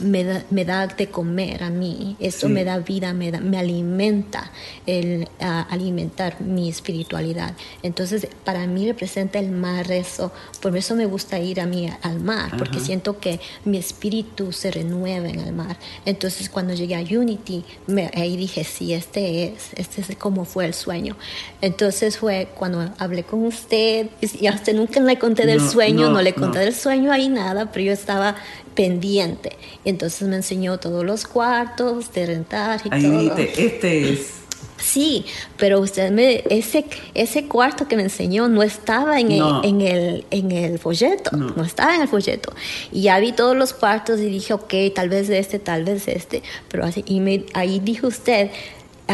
me 0.00 0.24
da, 0.24 0.44
me 0.50 0.64
da 0.64 0.86
de 0.86 1.08
comer 1.08 1.62
a 1.62 1.70
mí, 1.70 2.16
eso 2.20 2.48
me 2.48 2.64
da 2.64 2.78
vida, 2.78 3.12
me, 3.12 3.30
me 3.32 3.58
alimenta 3.58 4.50
el 4.86 5.28
alimentar 5.38 6.40
mi 6.40 6.68
espiritualidad. 6.68 7.54
Entonces, 7.82 8.26
para 8.44 8.66
mí 8.66 8.86
representa 8.86 9.38
el 9.38 9.50
mar 9.50 9.90
eso, 9.90 10.32
por 10.60 10.76
eso 10.76 10.94
me 10.94 11.06
gusta 11.06 11.38
ir 11.38 11.60
a 11.60 11.66
mí 11.66 11.90
al 12.02 12.20
mar, 12.20 12.56
porque 12.56 12.80
siento 12.80 13.18
que 13.18 13.40
mi 13.64 13.78
espíritu 13.78 14.52
se 14.52 14.70
renueva 14.70 15.28
en 15.28 15.40
el 15.40 15.52
mar. 15.52 15.76
Entonces, 16.04 16.48
cuando 16.48 16.74
llegué 16.74 16.96
a 16.96 17.00
Unity, 17.00 17.64
me, 17.86 18.10
ahí 18.14 18.36
dije, 18.36 18.64
sí, 18.64 18.94
este 18.94 19.44
es, 19.44 19.70
este 19.76 20.00
es 20.00 20.16
como 20.16 20.44
fue 20.44 20.66
el 20.66 20.74
sueño. 20.74 21.16
Entonces 21.60 22.18
fue 22.18 22.48
cuando 22.54 22.92
hablé 22.98 23.24
con 23.24 23.44
usted, 23.44 24.08
y 24.20 24.46
a 24.46 24.52
usted 24.52 24.74
nunca 24.74 25.00
le 25.00 25.18
conté 25.18 25.46
del 25.46 25.60
sueño, 25.60 26.10
no, 26.10 26.22
le 26.22 26.34
conté 26.34 26.60
del 26.60 26.74
sueño 26.74 27.12
ahí 27.12 27.28
nada, 27.28 27.70
pero 27.70 27.84
yo 27.86 27.92
estaba 27.92 28.36
pendiente. 28.74 29.56
Y 29.84 29.90
entonces 29.90 30.28
me 30.28 30.36
enseñó 30.36 30.78
todos 30.78 31.04
los 31.04 31.26
cuartos 31.26 32.12
de 32.12 32.26
rentar 32.26 32.80
y 32.84 32.88
Ahí 32.92 33.02
todo. 33.02 33.34
Dijiste, 33.34 33.66
este 33.66 34.12
es. 34.12 34.42
Sí, 34.78 35.24
pero 35.58 35.78
usted 35.80 36.10
me 36.10 36.42
ese 36.50 36.84
ese 37.14 37.46
cuarto 37.46 37.86
que 37.86 37.94
me 37.94 38.02
enseñó 38.02 38.48
no 38.48 38.64
estaba 38.64 39.20
en, 39.20 39.30
el, 39.30 39.44
en 39.62 39.80
el 39.80 40.26
en 40.30 40.50
el 40.50 40.78
folleto, 40.80 41.36
no. 41.36 41.62
estaba 41.62 41.94
en 41.94 42.02
el 42.02 42.08
folleto. 42.08 42.52
Y 42.90 43.02
ya 43.02 43.18
vi 43.20 43.30
todos 43.32 43.56
los 43.56 43.72
cuartos 43.74 44.18
y 44.18 44.26
dije, 44.26 44.52
ok, 44.54 44.74
tal 44.92 45.08
vez 45.08 45.28
este, 45.30 45.60
tal 45.60 45.84
vez 45.84 46.08
este, 46.08 46.42
pero 46.68 46.84
así 46.84 47.04
y 47.06 47.20
me, 47.20 47.44
ahí 47.54 47.78
dijo 47.78 48.08
usted, 48.08 48.50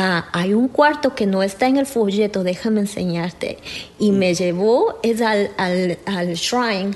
Ah, 0.00 0.26
hay 0.32 0.54
un 0.54 0.68
cuarto 0.68 1.16
que 1.16 1.26
no 1.26 1.42
está 1.42 1.66
en 1.66 1.76
el 1.76 1.86
folleto, 1.86 2.44
déjame 2.44 2.80
enseñarte. 2.80 3.58
Y 3.98 4.12
me 4.12 4.32
llevó 4.32 5.00
es 5.02 5.20
al, 5.20 5.50
al, 5.56 5.98
al 6.06 6.34
shrine. 6.34 6.94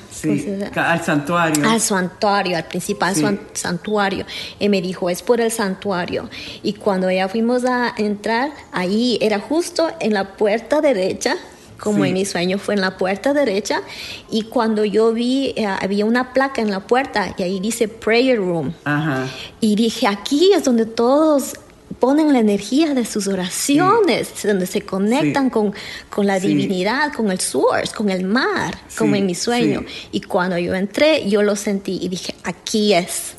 al 0.76 1.02
santuario. 1.02 1.68
Al 1.68 1.80
santuario, 1.80 2.56
al 2.56 2.64
principal 2.64 3.40
santuario. 3.54 4.25
Y 4.61 4.68
me 4.68 4.80
dijo, 4.80 5.11
es 5.11 5.21
por 5.21 5.40
el 5.40 5.50
santuario. 5.50 6.30
Y 6.62 6.75
cuando 6.75 7.11
ya 7.11 7.28
fuimos 7.28 7.64
a 7.64 7.92
entrar, 7.97 8.52
ahí 8.71 9.18
era 9.21 9.40
justo 9.40 9.88
en 9.99 10.14
la 10.14 10.37
puerta 10.37 10.80
derecha 10.80 11.37
como 11.82 12.04
en 12.04 12.14
mi 12.14 12.25
sueño 12.25 12.59
fue 12.59 12.75
en 12.75 12.80
la 12.80 12.97
puerta 12.97 13.35
derecha 13.35 13.82
y 14.30 14.42
cuando 14.42 14.85
yo 14.85 15.12
vi 15.12 15.52
eh, 15.56 15.66
había 15.66 16.04
una 16.04 16.32
placa 16.32 16.62
en 16.62 16.71
la 16.71 16.78
puerta 16.78 17.35
y 17.37 17.42
ahí 17.42 17.59
dice 17.59 17.88
prayer 17.88 18.38
room 18.38 18.73
y 19.61 19.75
dije 19.75 20.06
aquí 20.06 20.52
es 20.54 20.62
donde 20.62 20.87
todos 20.87 21.54
ponen 21.99 22.32
la 22.32 22.38
energía 22.38 22.94
de 22.94 23.04
sus 23.04 23.26
oraciones, 23.26 24.32
donde 24.42 24.66
se 24.66 24.82
conectan 24.82 25.50
con, 25.50 25.75
con, 26.11 26.26
la 26.26 26.38
divinidad, 26.38 27.12
con 27.12 27.30
el 27.30 27.40
source, 27.40 27.94
con 27.94 28.11
el 28.11 28.25
mar, 28.25 28.76
como 28.96 29.14
en 29.14 29.26
mi 29.26 29.34
sueño. 29.34 29.84
Y 30.11 30.20
cuando 30.22 30.58
yo 30.58 30.75
entré, 30.75 31.28
yo 31.28 31.42
lo 31.42 31.56
sentí 31.56 31.99
y 32.00 32.08
dije, 32.08 32.34
aquí 32.44 32.94
es. 32.94 33.34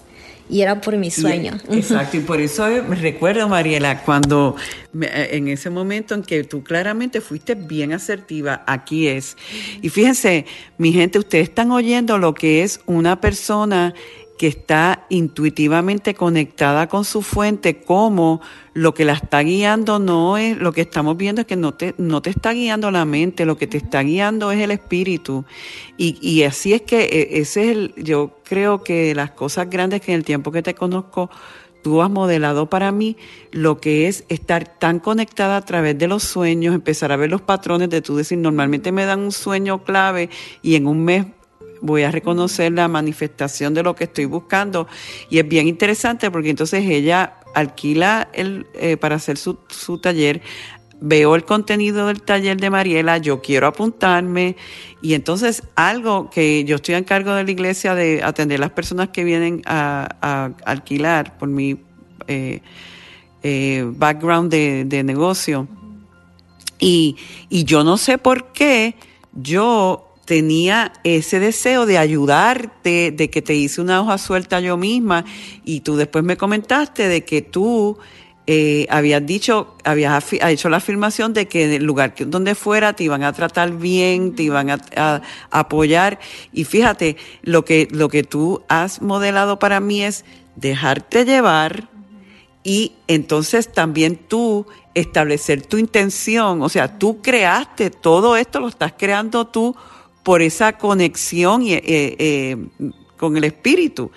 Y 0.50 0.62
era 0.62 0.81
por 0.81 0.98
mi 0.98 1.10
sueño. 1.10 1.57
exacto, 1.69 2.17
y 2.17 2.19
por 2.19 2.41
eso 2.41 2.67
me 2.88 2.95
recuerdo, 2.95 3.48
Mariela, 3.48 4.03
cuando 4.03 4.55
eh, 5.01 5.29
en 5.31 5.48
ese 5.48 5.69
momento 5.69 6.13
en 6.13 6.22
que 6.22 6.43
tú 6.43 6.63
claramente 6.63 7.22
fuiste 7.22 7.55
bien 7.55 7.93
asertiva, 7.93 8.63
aquí 8.67 9.07
es. 9.07 9.38
Y 9.81 9.89
fíjense, 9.89 10.45
mi 10.77 10.91
gente, 10.91 11.17
ustedes 11.17 11.48
están 11.48 11.72
oyendo 11.72 12.17
lo 12.17 12.33
que 12.33 12.62
es 12.62 12.81
una 12.86 13.22
persona 13.22 13.93
que 14.37 14.47
está 14.47 15.05
intuitivamente 15.09 16.15
conectada 16.15 16.87
con 16.87 17.05
su 17.05 17.21
fuente, 17.21 17.81
como 17.81 18.41
lo 18.73 18.93
que 18.93 19.05
la 19.05 19.13
está 19.13 19.41
guiando 19.41 19.99
no 19.99 20.37
es, 20.37 20.57
lo 20.57 20.71
que 20.71 20.81
estamos 20.81 21.17
viendo 21.17 21.41
es 21.41 21.47
que 21.47 21.55
no 21.55 21.73
te, 21.73 21.93
no 21.97 22.21
te 22.21 22.31
está 22.31 22.51
guiando 22.51 22.89
la 22.89 23.05
mente, 23.05 23.45
lo 23.45 23.57
que 23.57 23.67
te 23.67 23.77
está 23.77 24.01
guiando 24.01 24.51
es 24.51 24.59
el 24.59 24.71
espíritu. 24.71 25.45
Y, 25.97 26.17
y 26.27 26.43
así 26.43 26.73
es 26.73 26.81
que 26.81 27.03
e, 27.03 27.39
ese 27.39 27.63
es 27.63 27.77
el, 27.77 27.93
yo 27.97 28.39
creo 28.43 28.83
que 28.83 29.13
las 29.13 29.31
cosas 29.31 29.69
grandes 29.69 30.01
que 30.01 30.11
en 30.11 30.17
el 30.17 30.25
tiempo 30.25 30.51
que 30.51 30.63
te 30.63 30.73
conozco, 30.73 31.29
tú 31.83 32.01
has 32.01 32.09
modelado 32.09 32.69
para 32.69 32.91
mí 32.91 33.17
lo 33.51 33.79
que 33.79 34.07
es 34.07 34.23
estar 34.29 34.79
tan 34.79 34.99
conectada 34.99 35.57
a 35.57 35.61
través 35.61 35.97
de 35.97 36.07
los 36.07 36.23
sueños, 36.23 36.73
empezar 36.73 37.11
a 37.11 37.17
ver 37.17 37.29
los 37.29 37.41
patrones 37.41 37.89
de 37.89 38.01
tú 38.01 38.15
decir, 38.15 38.39
normalmente 38.39 38.91
me 38.91 39.05
dan 39.05 39.19
un 39.19 39.31
sueño 39.31 39.83
clave 39.83 40.29
y 40.63 40.75
en 40.75 40.87
un 40.87 41.05
mes 41.05 41.25
voy 41.83 42.03
a 42.03 42.11
reconocer 42.11 42.71
la 42.71 42.87
manifestación 42.87 43.73
de 43.73 43.83
lo 43.83 43.93
que 43.93 44.05
estoy 44.05 44.25
buscando. 44.25 44.87
Y 45.29 45.37
es 45.37 45.47
bien 45.47 45.67
interesante 45.67 46.31
porque 46.31 46.49
entonces 46.49 46.85
ella 46.85 47.35
alquila 47.53 48.29
el, 48.33 48.65
eh, 48.73 48.97
para 48.97 49.15
hacer 49.15 49.37
su, 49.37 49.59
su 49.67 49.97
taller, 49.99 50.41
veo 51.01 51.35
el 51.35 51.43
contenido 51.43 52.07
del 52.07 52.21
taller 52.21 52.55
de 52.57 52.69
Mariela, 52.69 53.17
yo 53.17 53.41
quiero 53.41 53.67
apuntarme 53.67 54.55
y 55.01 55.13
entonces 55.13 55.63
algo 55.75 56.29
que 56.29 56.63
yo 56.63 56.77
estoy 56.77 56.95
en 56.95 57.03
cargo 57.03 57.33
de 57.33 57.43
la 57.43 57.51
iglesia 57.51 57.93
de 57.93 58.23
atender 58.23 58.61
las 58.61 58.71
personas 58.71 59.09
que 59.09 59.25
vienen 59.25 59.61
a, 59.65 60.51
alquilar 60.65 61.37
por 61.37 61.49
mi 61.49 61.77
eh, 62.27 62.61
eh, 63.43 63.85
background 63.85 64.49
de, 64.49 64.85
de 64.85 65.03
negocio. 65.03 65.67
Y, 66.79 67.17
y 67.49 67.65
yo 67.65 67.83
no 67.83 67.97
sé 67.97 68.17
por 68.17 68.53
qué 68.53 68.95
yo 69.33 70.12
tenía 70.25 70.94
ese 71.03 71.39
deseo 71.39 71.86
de 71.86 71.98
ayudarte, 71.98 73.12
de 73.12 73.30
que 73.30 73.42
te 73.42 73.56
hice 73.56 73.82
una 73.82 74.01
hoja 74.01 74.18
suelta 74.18 74.60
yo 74.60 74.77
misma. 74.77 75.25
Y 75.63 75.82
tú 75.82 75.96
después 75.96 76.24
me 76.24 76.38
comentaste 76.38 77.08
de 77.08 77.25
que 77.25 77.42
tú 77.42 77.98
eh, 78.46 78.88
habías 78.89 79.25
dicho, 79.25 79.75
habías 79.84 80.25
hecho 80.34 80.70
la 80.70 80.77
afirmación 80.77 81.34
de 81.34 81.48
que 81.48 81.65
en 81.65 81.72
el 81.72 81.84
lugar 81.84 82.13
donde 82.18 82.56
fuera 82.56 82.94
te 82.94 83.06
iban 83.06 83.24
a 83.24 83.34
tratar 83.34 83.72
bien, 83.72 84.36
te 84.36 84.44
iban 84.44 84.70
a, 84.70 85.22
apoyar. 85.51 86.20
Y 86.51 86.63
fíjate, 86.63 87.18
lo 87.42 87.65
que, 87.65 87.88
lo 87.92 88.10
que 88.10 88.24
tú 88.24 88.63
has 88.68 89.01
modelado 89.01 89.60
para 89.60 89.80
mí 89.80 90.03
es 90.03 90.25
dejarte 90.56 91.25
llevar 91.25 91.89
y 92.63 92.94
entonces 93.08 93.72
también 93.72 94.15
tú 94.15 94.65
establecer 94.94 95.65
tu 95.65 95.77
intención, 95.77 96.62
o 96.62 96.70
sea, 96.70 97.00
tú 97.00 97.22
creaste 97.22 97.89
todo 97.89 98.38
esto, 98.38 98.60
lo 98.60 98.68
estás 98.68 98.94
creando 98.98 99.48
tú 99.48 99.75
por 100.24 100.42
esa 100.42 100.77
conexión 100.77 101.62
y, 101.62 101.74
eh, 101.74 101.82
eh, 101.86 102.58
con 103.18 103.38
el 103.38 103.44
espíritu. 103.44 104.12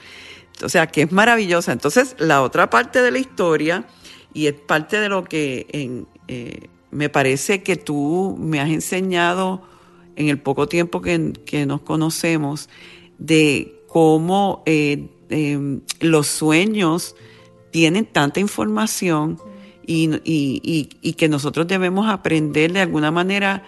O 0.65 0.69
sea, 0.69 0.87
que 0.87 1.03
es 1.03 1.13
maravillosa. 1.13 1.73
Entonces, 1.73 2.17
la 2.19 2.43
otra 2.43 2.71
parte 2.71 3.03
de 3.03 3.11
la 3.11 3.19
historia, 3.19 3.87
y 4.33 4.47
es 4.47 4.55
parte 4.55 4.99
de 4.99 5.09
lo 5.09 5.25
que 5.25 5.67
eh, 6.29 6.69
me 6.91 7.09
parece 7.09 7.63
que 7.63 7.77
tú 7.77 8.37
me 8.39 8.61
has 8.61 8.71
enseñado 8.71 9.63
en 10.15 10.29
el 10.29 10.39
poco 10.39 10.67
tiempo 10.67 11.03
que, 11.03 11.67
nos 11.67 11.81
conocemos, 11.83 12.71
de 13.19 13.83
cómo 13.89 14.63
em, 14.67 15.81
los 16.01 16.27
sueños 16.27 17.17
tienen 17.71 18.07
tanta 18.07 18.41
información 18.41 19.39
y, 19.87 20.19
y 20.25 21.13
que 21.13 21.29
nosotros 21.29 21.67
debemos 21.69 22.09
aprender 22.09 22.73
de 22.73 22.81
alguna 22.81 23.11
manera 23.11 23.63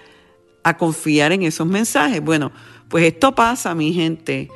a 0.69 0.77
confiar 0.77 1.33
en 1.33 1.43
esos 1.43 1.67
mensajes. 1.67 2.21
Bueno, 2.21 2.53
pues 2.89 3.05
esto 3.05 3.35
pasa, 3.35 3.75
mi 3.75 3.93
gente. 3.93 4.49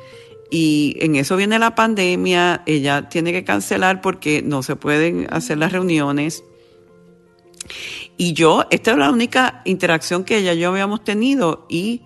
Y 0.51 0.97
en 0.99 1.15
eso 1.15 1.35
viene 1.35 1.57
la 1.57 1.73
pandemia, 1.73 2.61
ella 2.65 3.09
tiene 3.09 3.31
que 3.31 3.43
cancelar 3.43 4.01
porque 4.01 4.43
no 4.43 4.61
se 4.61 4.75
pueden 4.75 5.27
hacer 5.31 5.57
las 5.57 5.71
reuniones. 5.71 6.43
Y 8.17 8.33
yo, 8.33 8.65
esta 8.69 8.91
es 8.91 8.97
la 8.97 9.09
única 9.09 9.61
interacción 9.65 10.23
que 10.23 10.37
ella 10.37 10.53
y 10.53 10.59
yo 10.59 10.69
habíamos 10.69 11.03
tenido 11.03 11.65
y 11.69 12.01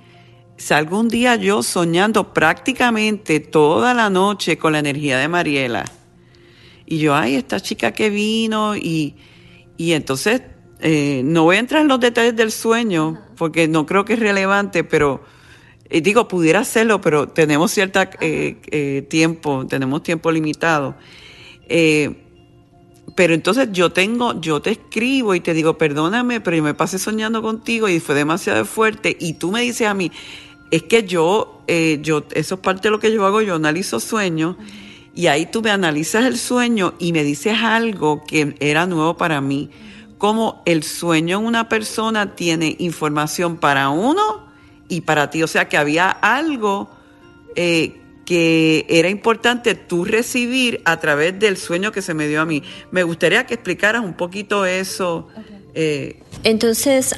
salgo 0.55 0.99
un 0.99 1.09
día 1.09 1.35
yo 1.35 1.61
soñando 1.61 2.33
prácticamente 2.33 3.39
toda 3.39 3.93
la 3.93 4.09
noche 4.09 4.57
con 4.57 4.73
la 4.73 4.79
energía 4.79 5.17
de 5.17 5.27
Mariela. 5.27 5.85
Y 6.85 6.99
yo, 6.99 7.15
ay, 7.15 7.35
esta 7.35 7.59
chica 7.59 7.91
que 7.91 8.09
vino 8.09 8.77
y, 8.77 9.15
y 9.75 9.91
entonces 9.91 10.41
eh, 10.79 11.21
no 11.25 11.43
voy 11.43 11.57
a 11.57 11.59
entrar 11.59 11.81
en 11.81 11.89
los 11.89 11.99
detalles 11.99 12.35
del 12.35 12.51
sueño 12.51 13.26
porque 13.37 13.67
no 13.67 13.85
creo 13.85 14.03
que 14.03 14.13
es 14.13 14.19
relevante, 14.19 14.83
pero 14.83 15.21
eh, 15.89 16.01
digo, 16.01 16.27
pudiera 16.27 16.59
hacerlo, 16.59 16.99
pero 16.99 17.29
tenemos 17.29 17.71
cierto 17.71 17.99
eh, 18.19 19.05
tiempo, 19.09 19.65
tenemos 19.67 20.03
tiempo 20.03 20.31
limitado. 20.31 20.95
pero 23.15 23.33
entonces 23.33 23.69
yo 23.71 23.91
tengo, 23.91 24.39
yo 24.41 24.61
te 24.61 24.71
escribo 24.71 25.33
y 25.35 25.39
te 25.39 25.53
digo, 25.53 25.77
perdóname, 25.77 26.41
pero 26.41 26.57
yo 26.57 26.63
me 26.63 26.73
pasé 26.73 26.99
soñando 26.99 27.41
contigo 27.41 27.87
y 27.87 27.99
fue 27.99 28.15
demasiado 28.15 28.65
fuerte. 28.65 29.15
Y 29.19 29.33
tú 29.33 29.51
me 29.51 29.61
dices 29.61 29.87
a 29.87 29.93
mí, 29.93 30.11
es 30.71 30.83
que 30.83 31.03
yo, 31.03 31.63
yo, 32.01 32.23
eso 32.33 32.55
es 32.55 32.61
parte 32.61 32.89
de 32.89 32.91
lo 32.91 32.99
que 32.99 33.13
yo 33.13 33.25
hago, 33.25 33.41
yo 33.41 33.55
analizo 33.55 33.99
sueños. 33.99 34.57
Y 35.15 35.27
ahí 35.27 35.47
tú 35.47 35.63
me 35.63 35.71
analizas 35.71 36.25
el 36.25 36.37
sueño 36.37 36.93
y 36.99 37.11
me 37.11 37.23
dices 37.23 37.57
algo 37.59 38.23
que 38.27 38.55
era 38.59 38.85
nuevo 38.85 39.17
para 39.17 39.41
mí 39.41 39.71
cómo 40.17 40.61
el 40.65 40.83
sueño 40.83 41.39
en 41.39 41.45
una 41.45 41.69
persona 41.69 42.35
tiene 42.35 42.75
información 42.79 43.57
para 43.57 43.89
uno 43.89 44.47
y 44.89 45.01
para 45.01 45.29
ti. 45.29 45.43
O 45.43 45.47
sea 45.47 45.67
que 45.69 45.77
había 45.77 46.09
algo 46.09 46.89
eh, 47.55 48.01
que 48.25 48.85
era 48.89 49.09
importante 49.09 49.75
tú 49.75 50.03
recibir 50.03 50.81
a 50.85 50.99
través 50.99 51.39
del 51.39 51.57
sueño 51.57 51.91
que 51.91 52.01
se 52.01 52.13
me 52.13 52.27
dio 52.27 52.41
a 52.41 52.45
mí. 52.45 52.61
Me 52.91 53.03
gustaría 53.03 53.45
que 53.45 53.53
explicaras 53.53 54.03
un 54.03 54.13
poquito 54.13 54.65
eso. 54.65 55.29
Eh. 55.73 56.19
Entonces, 56.43 57.15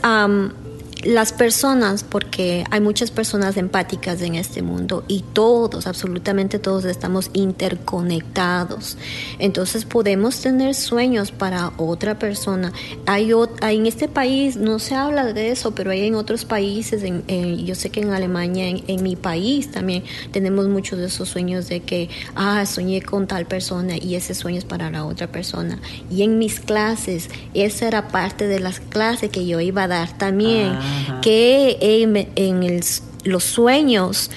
las 1.03 1.31
personas, 1.31 2.03
porque 2.03 2.65
hay 2.71 2.81
muchas 2.81 3.11
personas 3.11 3.55
empáticas 3.57 4.21
en 4.21 4.35
este 4.35 4.61
mundo 4.61 5.05
y 5.07 5.23
todos, 5.33 5.87
absolutamente 5.87 6.59
todos 6.59 6.85
estamos 6.85 7.29
interconectados. 7.33 8.97
Entonces 9.39 9.85
podemos 9.85 10.41
tener 10.41 10.75
sueños 10.75 11.31
para 11.31 11.71
otra 11.77 12.19
persona. 12.19 12.73
Hay, 13.05 13.31
en 13.61 13.85
este 13.85 14.07
país, 14.07 14.57
no 14.57 14.79
se 14.79 14.95
habla 14.95 15.31
de 15.31 15.51
eso, 15.51 15.73
pero 15.73 15.91
hay 15.91 16.05
en 16.05 16.15
otros 16.15 16.43
países, 16.43 17.03
en, 17.03 17.23
yo 17.65 17.75
sé 17.75 17.89
que 17.91 18.01
en 18.01 18.11
Alemania, 18.11 18.67
en, 18.67 18.99
mi 18.99 19.15
país 19.15 19.71
también 19.71 20.03
tenemos 20.31 20.67
muchos 20.67 20.99
de 20.99 21.05
esos 21.05 21.29
sueños 21.29 21.69
de 21.69 21.79
que, 21.79 22.09
ah, 22.35 22.65
soñé 22.65 23.01
con 23.01 23.27
tal 23.27 23.45
persona 23.45 23.95
y 23.95 24.15
ese 24.15 24.35
sueño 24.35 24.57
es 24.57 24.65
para 24.65 24.91
la 24.91 25.05
otra 25.05 25.27
persona. 25.31 25.79
Y 26.11 26.23
en 26.23 26.37
mis 26.37 26.59
clases, 26.59 27.29
esa 27.53 27.87
era 27.87 28.09
parte 28.09 28.47
de 28.47 28.59
las 28.59 28.81
clases 28.81 29.29
que 29.29 29.45
yo 29.45 29.61
iba 29.61 29.83
a 29.83 29.87
dar 29.87 30.17
también. 30.17 30.73
Ah 30.73 30.88
que 31.21 31.77
en, 31.81 32.79
los 33.23 33.43
sueños 33.43 34.31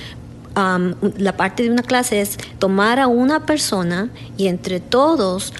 la 0.54 1.36
parte 1.36 1.62
de 1.62 1.70
una 1.70 1.82
clase 1.82 2.20
es 2.20 2.36
tomar 2.58 2.98
a 2.98 3.06
una 3.06 3.46
persona 3.46 4.10
y 4.36 4.48
entre 4.48 4.80
todos 4.80 5.54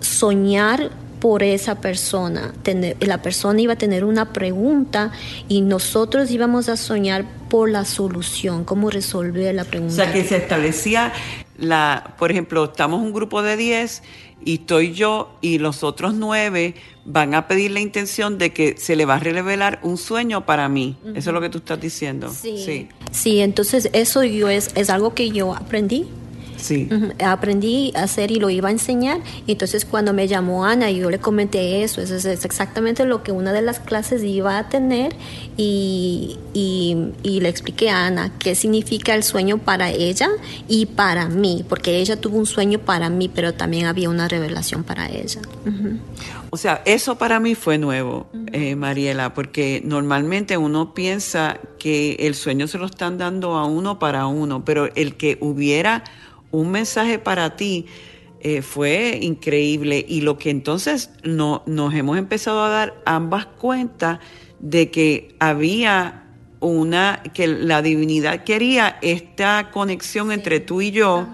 soñar 0.00 0.90
por 1.20 1.42
esa 1.42 1.80
persona. 1.80 2.52
la 3.00 3.22
persona 3.22 3.60
iba 3.60 3.72
a 3.72 3.76
tener 3.76 4.04
una 4.04 4.32
pregunta 4.32 5.10
y 5.48 5.62
nosotros 5.62 6.30
íbamos 6.30 6.68
a 6.68 6.76
soñar 6.76 7.24
por 7.48 7.70
la 7.70 7.84
solución, 7.84 8.64
cómo 8.64 8.90
resolver 8.90 9.54
la 9.54 9.64
pregunta. 9.64 9.94
O 9.94 9.96
sea, 9.96 10.12
que 10.12 10.24
se 10.24 10.36
establecía 10.36 11.12
la, 11.58 12.14
por 12.18 12.30
ejemplo, 12.30 12.64
estamos 12.64 13.00
un 13.00 13.12
grupo 13.12 13.42
de 13.42 13.56
10 13.56 14.02
y 14.44 14.54
estoy 14.54 14.92
yo 14.92 15.30
y 15.40 15.58
los 15.58 15.82
otros 15.82 16.14
nueve 16.14 16.74
van 17.04 17.34
a 17.34 17.48
pedir 17.48 17.70
la 17.70 17.80
intención 17.80 18.38
de 18.38 18.52
que 18.52 18.76
se 18.76 18.96
le 18.96 19.04
va 19.04 19.14
a 19.14 19.18
revelar 19.18 19.80
un 19.82 19.96
sueño 19.96 20.44
para 20.44 20.68
mí. 20.68 20.96
Eso 21.14 21.30
es 21.30 21.34
lo 21.34 21.40
que 21.40 21.48
tú 21.48 21.58
estás 21.58 21.80
diciendo. 21.80 22.30
Sí. 22.30 22.88
Sí, 23.12 23.40
entonces 23.40 23.88
eso 23.92 24.22
yo 24.24 24.48
es, 24.48 24.70
es 24.74 24.90
algo 24.90 25.14
que 25.14 25.30
yo 25.30 25.54
aprendí 25.54 26.06
Sí. 26.66 26.88
Aprendí 27.24 27.92
a 27.94 28.02
hacer 28.02 28.32
y 28.32 28.36
lo 28.36 28.50
iba 28.50 28.68
a 28.68 28.72
enseñar. 28.72 29.20
Y 29.46 29.52
entonces 29.52 29.84
cuando 29.84 30.12
me 30.12 30.26
llamó 30.26 30.64
Ana 30.64 30.90
y 30.90 30.98
yo 30.98 31.10
le 31.10 31.20
comenté 31.20 31.84
eso, 31.84 32.00
eso 32.00 32.16
es, 32.16 32.44
exactamente 32.44 33.04
lo 33.04 33.22
que 33.22 33.30
una 33.30 33.52
de 33.52 33.62
las 33.62 33.78
clases 33.78 34.24
iba 34.24 34.58
a 34.58 34.68
tener 34.68 35.14
y, 35.56 36.36
y, 36.52 37.40
le 37.40 37.48
expliqué 37.48 37.90
a 37.90 38.06
Ana 38.06 38.32
qué 38.38 38.54
significa 38.54 39.14
el 39.14 39.22
sueño 39.22 39.58
para 39.58 39.90
ella 39.90 40.28
y 40.68 40.86
para 40.86 41.28
mí, 41.28 41.64
porque 41.68 41.98
ella 41.98 42.20
tuvo 42.20 42.38
un 42.38 42.46
sueño 42.46 42.80
para 42.80 43.10
mí, 43.10 43.30
pero 43.32 43.54
también 43.54 43.86
había 43.86 44.10
una 44.10 44.26
revelación 44.26 44.82
para 44.82 45.08
ella. 45.08 45.40
O 46.50 46.56
sea, 46.56 46.82
eso 46.84 47.18
para 47.18 47.38
mí 47.38 47.54
fue 47.54 47.78
nuevo, 47.78 48.26
eh, 48.52 48.76
Mariela, 48.76 49.34
porque 49.34 49.82
normalmente 49.84 50.56
uno 50.56 50.94
piensa 50.94 51.60
que 51.78 52.14
el 52.20 52.34
sueño 52.34 52.66
se 52.66 52.78
lo 52.78 52.86
están 52.86 53.18
dando 53.18 53.56
a 53.56 53.66
uno 53.66 53.98
para 53.98 54.26
uno, 54.26 54.64
pero 54.64 54.88
el 54.94 55.16
que 55.16 55.38
hubiera 55.40 56.04
un 56.50 56.70
mensaje 56.70 57.18
para 57.18 57.56
ti 57.56 57.86
eh, 58.40 58.62
fue 58.62 59.18
increíble 59.22 60.04
y 60.06 60.20
lo 60.20 60.38
que 60.38 60.50
entonces 60.50 61.10
no, 61.24 61.62
nos 61.66 61.94
hemos 61.94 62.18
empezado 62.18 62.62
a 62.62 62.68
dar 62.68 63.02
ambas 63.04 63.46
cuenta 63.46 64.20
de 64.60 64.90
que 64.90 65.34
había 65.38 66.26
una, 66.60 67.22
que 67.34 67.46
la 67.46 67.82
divinidad 67.82 68.44
quería 68.44 68.98
esta 69.02 69.70
conexión 69.70 70.32
entre 70.32 70.60
tú 70.60 70.80
y 70.80 70.90
yo. 70.90 71.26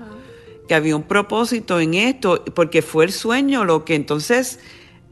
que 0.69 0.75
había 0.75 0.97
un 0.97 1.03
propósito 1.03 1.81
en 1.81 1.95
esto, 1.95 2.45
porque 2.55 2.83
fue 2.83 3.05
el 3.05 3.13
sueño 3.13 3.65
lo 3.65 3.85
que 3.85 3.95
entonces 3.95 4.61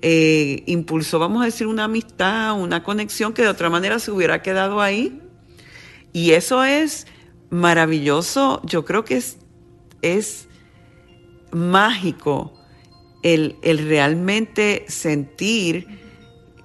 eh, 0.00 0.62
impulsó, 0.66 1.18
vamos 1.18 1.42
a 1.42 1.46
decir, 1.46 1.66
una 1.66 1.84
amistad, 1.84 2.58
una 2.58 2.82
conexión 2.82 3.34
que 3.34 3.42
de 3.42 3.48
otra 3.48 3.68
manera 3.68 3.98
se 3.98 4.10
hubiera 4.10 4.42
quedado 4.42 4.80
ahí. 4.80 5.20
Y 6.12 6.30
eso 6.30 6.64
es 6.64 7.06
maravilloso, 7.50 8.62
yo 8.64 8.84
creo 8.84 9.04
que 9.04 9.16
es, 9.16 9.38
es 10.02 10.48
mágico 11.52 12.52
el, 13.22 13.56
el 13.62 13.78
realmente 13.86 14.84
sentir 14.88 15.86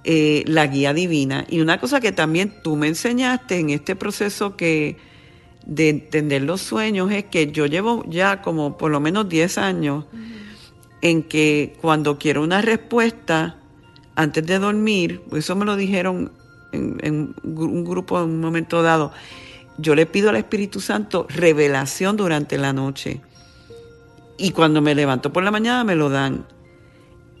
eh, 0.04 0.44
la 0.46 0.68
guía 0.68 0.94
divina. 0.94 1.44
Y 1.48 1.60
una 1.60 1.80
cosa 1.80 2.00
que 2.00 2.12
también 2.12 2.54
tú 2.62 2.76
me 2.76 2.86
enseñaste 2.86 3.58
en 3.58 3.70
este 3.70 3.96
proceso 3.96 4.56
que 4.56 4.96
de 5.66 5.88
entender 5.88 6.42
los 6.42 6.60
sueños 6.60 7.10
es 7.10 7.24
que 7.24 7.50
yo 7.50 7.66
llevo 7.66 8.04
ya 8.08 8.40
como 8.40 8.78
por 8.78 8.92
lo 8.92 9.00
menos 9.00 9.28
10 9.28 9.58
años 9.58 10.04
en 11.02 11.24
que 11.24 11.76
cuando 11.80 12.18
quiero 12.18 12.44
una 12.44 12.62
respuesta 12.62 13.58
antes 14.14 14.46
de 14.46 14.60
dormir, 14.60 15.22
eso 15.32 15.56
me 15.56 15.64
lo 15.64 15.74
dijeron 15.74 16.30
en, 16.70 16.98
en 17.02 17.34
un 17.42 17.84
grupo 17.84 18.18
en 18.22 18.30
un 18.30 18.40
momento 18.40 18.82
dado, 18.82 19.12
yo 19.76 19.96
le 19.96 20.06
pido 20.06 20.30
al 20.30 20.36
Espíritu 20.36 20.80
Santo 20.80 21.26
revelación 21.28 22.16
durante 22.16 22.58
la 22.58 22.72
noche. 22.72 23.20
Y 24.38 24.50
cuando 24.50 24.82
me 24.82 24.94
levanto 24.94 25.32
por 25.32 25.42
la 25.42 25.50
mañana 25.50 25.84
me 25.84 25.94
lo 25.94 26.08
dan. 26.08 26.46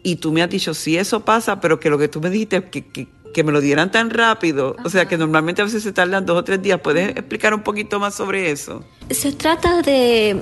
Y 0.02 0.16
tú 0.16 0.32
me 0.32 0.42
has 0.42 0.50
dicho, 0.50 0.72
sí, 0.72 0.96
eso 0.96 1.24
pasa, 1.24 1.60
pero 1.60 1.80
que 1.80 1.90
lo 1.90 1.98
que 1.98 2.08
tú 2.08 2.20
me 2.20 2.30
dijiste, 2.30 2.62
que, 2.64 2.86
que, 2.86 3.08
que 3.34 3.44
me 3.44 3.52
lo 3.52 3.60
dieran 3.60 3.90
tan 3.90 4.10
rápido, 4.10 4.76
o 4.84 4.88
sea, 4.88 5.06
que 5.06 5.18
normalmente 5.18 5.60
a 5.60 5.64
veces 5.64 5.82
se 5.82 5.92
tardan 5.92 6.24
dos 6.24 6.38
o 6.38 6.44
tres 6.44 6.62
días. 6.62 6.80
¿Puedes 6.80 7.10
explicar 7.10 7.52
un 7.54 7.62
poquito 7.62 7.98
más 8.00 8.14
sobre 8.14 8.50
eso? 8.50 8.84
Se 9.10 9.32
trata 9.32 9.82
de... 9.82 10.40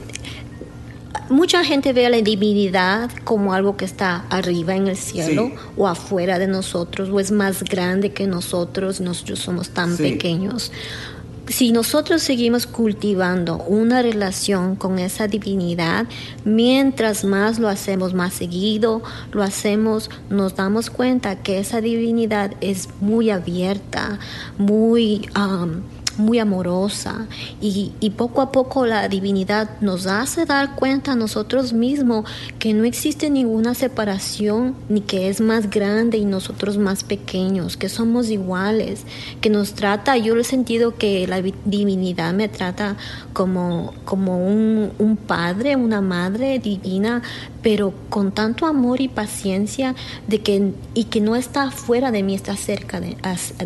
Mucha 1.31 1.65
gente 1.65 1.95
ve 1.95 2.05
a 2.05 2.11
la 2.11 2.21
divinidad 2.21 3.11
como 3.25 3.55
algo 3.55 3.79
que 3.79 3.87
está 3.87 4.27
arriba 4.29 4.77
en 4.77 4.89
el 4.89 4.97
cielo 4.97 5.47
sí. 5.47 5.55
o 5.77 5.89
afuera 5.89 6.39
de 6.39 6.47
nosotros 6.47 7.09
o 7.09 7.19
es 7.19 7.31
más 7.31 7.63
grande 7.63 8.13
que 8.13 8.27
nosotros, 8.27 9.01
nosotros 9.01 9.39
somos 9.39 9.71
tan 9.71 9.97
sí. 9.97 10.03
pequeños 10.03 10.71
si 11.49 11.73
nosotros 11.73 12.23
seguimos 12.23 12.67
cultivando 12.67 13.59
una 13.59 14.03
relación 14.03 14.77
con 14.77 14.99
esa 14.99 15.29
divinidad, 15.29 16.07
mientras 16.45 17.25
más 17.25 17.59
lo 17.59 17.69
hacemos 17.69 18.15
más 18.15 18.35
seguido, 18.35 19.03
lo 19.33 19.43
hacemos, 19.43 20.11
nos 20.31 20.57
damos 20.57 20.91
cuenta 20.91 21.43
que 21.43 21.59
esa 21.59 21.81
divinidad 21.81 22.53
es 22.61 22.89
muy 23.01 23.31
abierta, 23.31 24.19
muy... 24.59 25.29
Um, 25.37 25.83
muy 26.19 26.39
amorosa 26.39 27.27
y, 27.61 27.93
y, 28.01 28.11
poco 28.11 28.41
a 28.41 28.53
poco 28.53 28.87
la 28.87 29.09
divinidad 29.09 29.81
nos 29.81 30.07
hace 30.07 30.45
dar 30.45 30.77
cuenta 30.77 31.13
a 31.13 31.17
nosotros 31.17 31.73
mismos 31.73 32.29
que 32.59 32.73
no 32.75 32.85
existe 32.85 33.31
ninguna 33.31 33.75
separación 33.75 34.75
ni 34.89 35.01
que 35.01 35.29
es 35.29 35.41
más 35.41 35.71
grande 35.71 36.19
y 36.19 36.25
nosotros 36.25 36.79
más 36.79 37.05
pequeños, 37.05 37.77
que 37.77 37.89
somos 37.89 38.31
iguales, 38.31 39.05
que 39.41 39.51
nos 39.51 39.75
trata, 39.75 40.17
yo 40.17 40.37
he 40.37 40.45
sentido 40.45 40.97
que 40.97 41.27
la 41.27 41.43
divinidad 41.65 42.33
me 42.35 42.49
trata 42.49 42.97
como, 43.33 43.95
como 44.05 44.47
un, 44.47 44.93
un 44.99 45.17
padre, 45.17 45.77
una 45.77 46.01
madre 46.01 46.59
divina, 46.59 47.23
pero 47.65 47.95
con 48.11 48.31
tanto 48.31 48.67
amor 48.67 49.01
y 49.01 49.09
paciencia 49.09 49.95
de 50.29 50.43
que, 50.43 50.73
y 50.93 51.05
que 51.05 51.23
no 51.23 51.35
está 51.35 51.71
fuera 51.71 52.11
de 52.11 52.23
mí, 52.23 52.35
está 52.35 52.57
cerca 52.57 53.01
de, 53.01 53.17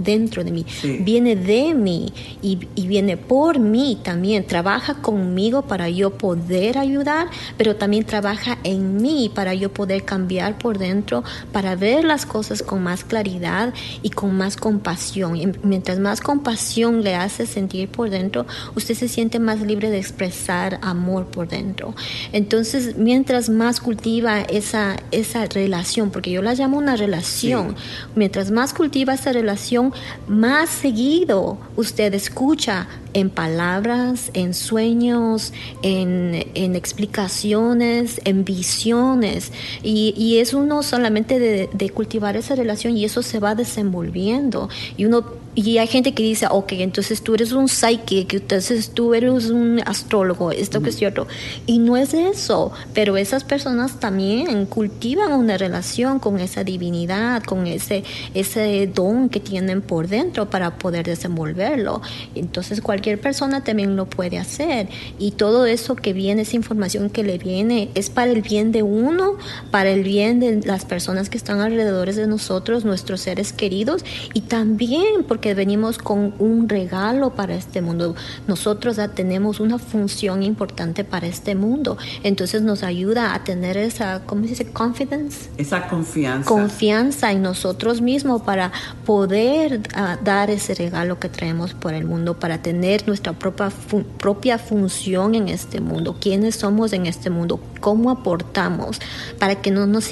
dentro 0.00 0.44
de 0.44 0.52
mí, 0.52 0.64
sí. 0.68 0.98
viene 1.00 1.34
de 1.34 1.74
mí 1.74 2.12
y, 2.40 2.61
y, 2.76 2.87
viene 2.87 3.16
por 3.16 3.58
mí 3.58 3.98
también, 4.04 4.46
trabaja 4.46 4.94
conmigo 5.02 5.62
para 5.62 5.88
yo 5.88 6.16
poder 6.16 6.78
ayudar, 6.78 7.26
pero 7.56 7.74
también 7.74 8.04
trabaja 8.04 8.58
en 8.62 9.02
mí 9.02 9.32
para 9.34 9.52
yo 9.52 9.72
poder 9.72 10.04
cambiar 10.04 10.58
por 10.58 10.78
dentro, 10.78 11.24
para 11.50 11.74
ver 11.74 12.04
las 12.04 12.24
cosas 12.24 12.62
con 12.62 12.80
más 12.80 13.02
claridad 13.02 13.74
y 14.02 14.11
con 14.11 14.37
más 14.37 14.56
compasión. 14.56 15.34
Y 15.34 15.48
mientras 15.64 15.98
más 15.98 16.20
compasión 16.20 17.02
le 17.02 17.16
hace 17.16 17.46
sentir 17.46 17.88
por 17.88 18.11
dentro, 18.11 18.46
usted 18.76 18.94
se 18.94 19.08
siente 19.08 19.40
más 19.40 19.61
libre 19.61 19.90
de 19.90 19.98
expresar 19.98 20.78
amor 20.82 21.26
por 21.26 21.48
dentro. 21.48 21.96
Entonces, 22.32 22.96
mientras 22.96 23.48
más 23.48 23.80
cultiva 23.88 24.42
esa, 24.42 24.96
esa 25.12 25.46
relación, 25.46 26.11
porque 26.11 26.31
yo 26.31 26.42
la 26.42 26.53
llamo 26.53 26.77
una 26.77 26.94
relación, 26.94 27.70
sí. 27.70 28.11
mientras 28.16 28.51
más 28.51 28.74
cultiva 28.74 29.14
esa 29.14 29.33
relación, 29.33 29.94
más 30.27 30.68
seguido 30.68 31.57
usted 31.74 32.12
escucha 32.12 32.87
en 33.14 33.31
palabras, 33.31 34.31
en 34.35 34.53
sueños, 34.53 35.55
en, 35.81 36.51
en 36.53 36.77
explicaciones, 36.77 38.20
en 38.27 38.44
visiones. 38.44 39.53
Y, 39.83 40.12
y 40.18 40.37
es 40.40 40.53
uno 40.53 40.83
solamente 40.83 41.38
de, 41.38 41.70
de, 41.72 41.88
cultivar 41.88 42.37
esa 42.37 42.57
relación 42.57 42.94
y 42.94 43.07
eso 43.07 43.22
se 43.22 43.38
va 43.38 43.55
desenvolviendo. 43.55 44.68
Y 44.98 45.07
uno 45.07 45.24
y 45.61 45.79
hay 45.79 45.88
gente 45.88 46.14
que 46.14 46.23
dice, 46.23 46.47
ok, 46.49 46.71
entonces 46.75 47.21
tú 47.21 47.35
eres 47.35 47.51
un 47.51 47.66
psychic, 47.66 48.33
entonces 48.33 48.90
tú 48.90 49.12
eres 49.12 49.51
un 49.51 49.81
astrólogo, 49.85 50.53
esto 50.53 50.81
que 50.81 50.90
es 50.90 50.97
cierto. 50.97 51.27
Y 51.66 51.81
no 51.81 51.97
es 51.97 52.14
eso, 52.14 52.71
pero 52.94 53.16
esas 53.16 53.42
personas 53.42 53.99
también 53.99 54.66
cultivan 54.66 55.33
una 55.33 55.59
relación 55.59 56.21
con 56.21 56.38
esa 56.38 56.62
divinidad, 56.62 57.42
con 57.42 57.66
ese, 57.66 58.05
ese 58.35 58.87
don 58.87 59.29
que 59.29 59.40
tienen 59.40 59.83
por 59.83 60.07
dentro 60.07 60.49
para 60.49 60.79
poder 60.79 61.07
desenvolverlo. 61.07 62.03
Entonces 62.37 62.81
cualquier 62.81 63.21
persona 63.21 63.64
también 63.64 63.97
lo 63.97 64.07
puede 64.07 64.38
hacer. 64.38 64.87
Y 65.18 65.33
todo 65.33 65.66
eso 65.66 65.97
que 65.97 66.12
viene, 66.12 66.42
esa 66.42 66.55
información 66.55 67.11
que 67.11 67.25
le 67.25 67.37
viene, 67.37 67.88
es 67.97 68.11
para 68.11 68.31
el 68.31 68.42
bien 68.42 68.71
de 68.71 68.85
uno, 68.85 69.38
para 69.73 69.90
el 69.90 70.05
bien 70.05 70.38
de 70.38 70.61
las 70.64 70.85
personas 70.85 71.29
que 71.29 71.37
están 71.37 71.61
alrededor 71.61 72.14
de 72.14 72.29
nosotros, 72.29 72.85
nuestros 72.85 73.23
seres 73.23 73.53
queridos, 73.53 74.05
y 74.35 74.42
también 74.42 75.25
porque 75.27 75.47
venimos 75.54 75.98
con 75.98 76.34
un 76.38 76.68
regalo 76.68 77.30
para 77.30 77.54
este 77.54 77.80
mundo. 77.82 78.14
Nosotros 78.46 78.96
ya 78.96 79.08
tenemos 79.08 79.61
una 79.61 79.78
función 79.78 80.42
importante 80.42 81.04
para 81.04 81.26
este 81.26 81.54
mundo. 81.54 81.98
Entonces 82.22 82.62
nos 82.62 82.82
ayuda 82.82 83.34
a 83.34 83.44
tener 83.44 83.76
esa, 83.76 84.22
¿cómo 84.26 84.42
se 84.42 84.50
dice? 84.50 84.66
Confidence. 84.70 85.50
Esa 85.56 85.88
confianza. 85.88 86.48
Confianza 86.48 87.32
en 87.32 87.42
nosotros 87.42 88.00
mismos 88.00 88.42
para 88.42 88.72
poder 89.04 89.80
uh, 89.96 90.22
dar 90.24 90.50
ese 90.50 90.74
regalo 90.74 91.18
que 91.18 91.28
traemos 91.28 91.74
por 91.74 91.94
el 91.94 92.04
mundo, 92.04 92.38
para 92.38 92.62
tener 92.62 93.06
nuestra 93.06 93.32
propia, 93.32 93.70
propia 94.18 94.58
función 94.58 95.34
en 95.34 95.48
este 95.48 95.80
mundo. 95.80 96.16
¿Quiénes 96.20 96.56
somos 96.56 96.92
en 96.92 97.06
este 97.06 97.30
mundo? 97.30 97.61
¿Cómo 97.80 98.11
aportamos? 98.11 99.00
Para 99.38 99.56
que 99.56 99.70
no 99.70 99.87
nos 99.87 100.11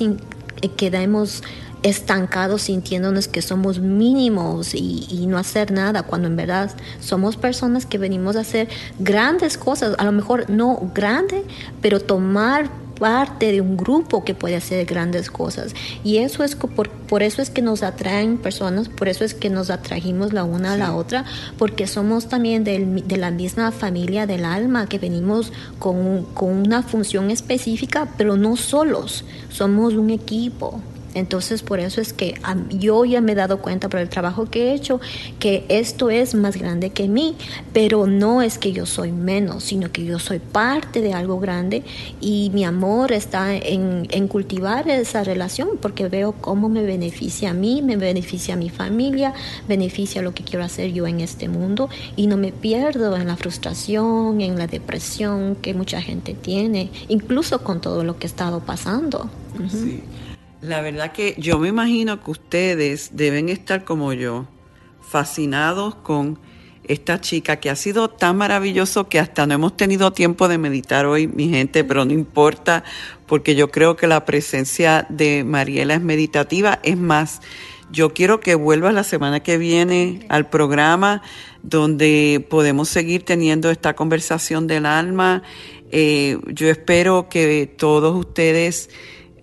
quedemos 0.76 1.42
estancados 1.88 2.62
sintiéndonos 2.62 3.28
que 3.28 3.42
somos 3.42 3.78
mínimos 3.78 4.74
y, 4.74 5.06
y, 5.08 5.26
no 5.26 5.38
hacer 5.38 5.70
nada, 5.70 6.02
cuando 6.02 6.26
en 6.26 6.36
verdad 6.36 6.70
somos 7.00 7.36
personas 7.36 7.86
que 7.86 7.98
venimos 7.98 8.34
a 8.36 8.40
hacer 8.40 8.68
grandes 8.98 9.56
cosas, 9.56 9.94
a 9.98 10.04
lo 10.04 10.12
mejor 10.12 10.50
no 10.50 10.90
grande, 10.92 11.44
pero 11.80 12.00
tomar 12.00 12.68
parte 12.98 13.52
de 13.52 13.60
un 13.60 13.76
grupo 13.76 14.24
que 14.24 14.34
puede 14.34 14.56
hacer 14.56 14.84
grandes 14.86 15.30
cosas. 15.30 15.74
Y 16.02 16.18
eso 16.18 16.42
es 16.44 16.56
por, 16.56 16.88
por 16.90 17.22
eso 17.22 17.42
es 17.42 17.50
que 17.50 17.62
nos 17.62 17.82
atraen 17.82 18.38
personas, 18.38 18.88
por 18.88 19.08
eso 19.08 19.24
es 19.24 19.34
que 19.34 19.50
nos 19.50 19.70
atrajimos 19.70 20.32
la 20.32 20.44
una 20.44 20.72
a 20.72 20.76
la 20.76 20.94
otra, 20.94 21.24
porque 21.58 21.86
somos 21.86 22.28
también 22.28 22.64
del, 22.64 23.06
de 23.06 23.16
la 23.16 23.30
misma 23.30 23.70
familia 23.70 24.26
del 24.26 24.44
alma, 24.44 24.88
que 24.88 24.98
venimos 24.98 25.52
con, 25.78 26.24
con 26.34 26.48
una 26.48 26.82
función 26.82 27.30
específica, 27.30 28.08
pero 28.16 28.36
no 28.36 28.56
solos, 28.56 29.24
somos 29.50 29.94
un 29.94 30.10
equipo. 30.10 30.80
Entonces, 31.16 31.62
por 31.62 31.80
eso 31.80 32.02
es 32.02 32.12
que 32.12 32.34
yo 32.68 33.06
ya 33.06 33.22
me 33.22 33.32
he 33.32 33.34
dado 33.34 33.62
cuenta 33.62 33.88
por 33.88 34.00
el 34.00 34.10
trabajo 34.10 34.50
que 34.50 34.68
he 34.68 34.74
hecho 34.74 35.00
que 35.38 35.64
esto 35.70 36.10
es 36.10 36.34
más 36.34 36.58
grande 36.58 36.90
que 36.90 37.08
mí, 37.08 37.36
pero 37.72 38.06
no 38.06 38.42
es 38.42 38.58
que 38.58 38.72
yo 38.72 38.84
soy 38.84 39.12
menos, 39.12 39.64
sino 39.64 39.90
que 39.90 40.04
yo 40.04 40.18
soy 40.18 40.40
parte 40.40 41.00
de 41.00 41.14
algo 41.14 41.40
grande 41.40 41.84
y 42.20 42.50
mi 42.52 42.64
amor 42.64 43.12
está 43.12 43.56
en, 43.56 44.06
en 44.10 44.28
cultivar 44.28 44.90
esa 44.90 45.24
relación 45.24 45.70
porque 45.80 46.06
veo 46.06 46.32
cómo 46.32 46.68
me 46.68 46.82
beneficia 46.82 47.50
a 47.50 47.54
mí, 47.54 47.80
me 47.80 47.96
beneficia 47.96 48.52
a 48.52 48.58
mi 48.58 48.68
familia, 48.68 49.32
beneficia 49.66 50.20
lo 50.20 50.34
que 50.34 50.44
quiero 50.44 50.66
hacer 50.66 50.92
yo 50.92 51.06
en 51.06 51.20
este 51.20 51.48
mundo 51.48 51.88
y 52.14 52.26
no 52.26 52.36
me 52.36 52.52
pierdo 52.52 53.16
en 53.16 53.26
la 53.26 53.36
frustración, 53.36 54.42
en 54.42 54.58
la 54.58 54.66
depresión 54.66 55.56
que 55.56 55.72
mucha 55.72 56.02
gente 56.02 56.34
tiene, 56.34 56.90
incluso 57.08 57.64
con 57.64 57.80
todo 57.80 58.04
lo 58.04 58.18
que 58.18 58.26
he 58.26 58.30
estado 58.30 58.60
pasando. 58.60 59.30
Uh 59.58 59.62
-huh. 59.62 59.70
Sí. 59.70 60.02
La 60.62 60.80
verdad 60.80 61.12
que 61.12 61.34
yo 61.38 61.58
me 61.58 61.68
imagino 61.68 62.22
que 62.22 62.30
ustedes 62.30 63.10
deben 63.12 63.50
estar 63.50 63.84
como 63.84 64.12
yo, 64.14 64.46
fascinados 65.02 65.94
con 65.96 66.38
esta 66.84 67.20
chica 67.20 67.56
que 67.56 67.68
ha 67.68 67.76
sido 67.76 68.08
tan 68.08 68.36
maravilloso 68.36 69.08
que 69.08 69.18
hasta 69.18 69.46
no 69.46 69.54
hemos 69.54 69.76
tenido 69.76 70.12
tiempo 70.12 70.48
de 70.48 70.56
meditar 70.56 71.04
hoy, 71.04 71.26
mi 71.26 71.48
gente, 71.48 71.84
pero 71.84 72.04
no 72.04 72.12
importa, 72.12 72.84
porque 73.26 73.54
yo 73.54 73.70
creo 73.70 73.96
que 73.96 74.06
la 74.06 74.24
presencia 74.24 75.06
de 75.10 75.44
Mariela 75.44 75.94
es 75.94 76.00
meditativa. 76.00 76.78
Es 76.82 76.96
más, 76.96 77.42
yo 77.90 78.14
quiero 78.14 78.40
que 78.40 78.54
vuelva 78.54 78.92
la 78.92 79.04
semana 79.04 79.40
que 79.40 79.58
viene 79.58 80.20
al 80.28 80.48
programa 80.48 81.22
donde 81.62 82.46
podemos 82.48 82.88
seguir 82.88 83.24
teniendo 83.24 83.70
esta 83.70 83.94
conversación 83.94 84.66
del 84.66 84.86
alma 84.86 85.42
Eh, 85.92 86.38
yo 86.48 86.68
espero 86.68 87.28
que 87.28 87.72
todos 87.78 88.16
ustedes 88.16 88.90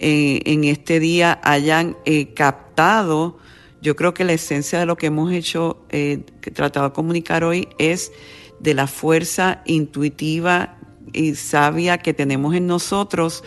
eh, 0.03 0.41
en 0.45 0.65
este 0.65 0.99
día 0.99 1.39
hayan 1.43 1.95
eh, 2.03 2.33
captado, 2.33 3.39
yo 3.81 3.95
creo 3.95 4.13
que 4.13 4.25
la 4.25 4.33
esencia 4.33 4.79
de 4.79 4.85
lo 4.85 4.97
que 4.97 5.07
hemos 5.07 5.31
hecho, 5.31 5.85
que 5.89 6.51
tratado 6.53 6.89
de 6.89 6.93
comunicar 6.93 7.43
hoy, 7.43 7.69
es 7.77 8.11
de 8.59 8.73
la 8.73 8.87
fuerza 8.87 9.61
intuitiva 9.65 10.77
y 11.13 11.35
sabia 11.35 11.99
que 11.99 12.13
tenemos 12.13 12.53
en 12.53 12.67
nosotros, 12.67 13.43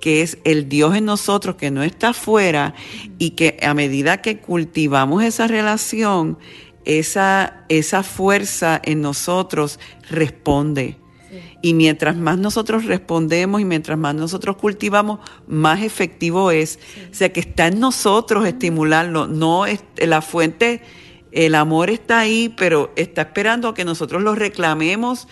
que 0.00 0.22
es 0.22 0.38
el 0.44 0.68
Dios 0.68 0.96
en 0.96 1.04
nosotros, 1.04 1.56
que 1.56 1.70
no 1.70 1.82
está 1.82 2.10
afuera, 2.10 2.74
y 3.18 3.30
que 3.30 3.58
a 3.62 3.74
medida 3.74 4.22
que 4.22 4.38
cultivamos 4.38 5.22
esa 5.22 5.46
relación, 5.46 6.38
esa, 6.84 7.64
esa 7.68 8.02
fuerza 8.02 8.80
en 8.82 9.02
nosotros 9.02 9.78
responde. 10.08 10.96
Y 11.62 11.74
mientras 11.74 12.16
más 12.16 12.38
nosotros 12.38 12.84
respondemos 12.84 13.60
y 13.60 13.64
mientras 13.64 13.98
más 13.98 14.14
nosotros 14.14 14.56
cultivamos, 14.56 15.20
más 15.46 15.82
efectivo 15.82 16.50
es. 16.50 16.78
O 17.10 17.14
sea, 17.14 17.32
que 17.32 17.40
está 17.40 17.66
en 17.66 17.80
nosotros 17.80 18.46
estimularlo, 18.46 19.26
no 19.26 19.66
es 19.66 19.82
la 19.96 20.22
fuente, 20.22 20.82
el 21.32 21.54
amor 21.54 21.90
está 21.90 22.20
ahí, 22.20 22.54
pero 22.56 22.92
está 22.96 23.22
esperando 23.22 23.74
que 23.74 23.84
nosotros 23.84 24.22
lo 24.22 24.34
reclamemos 24.34 25.28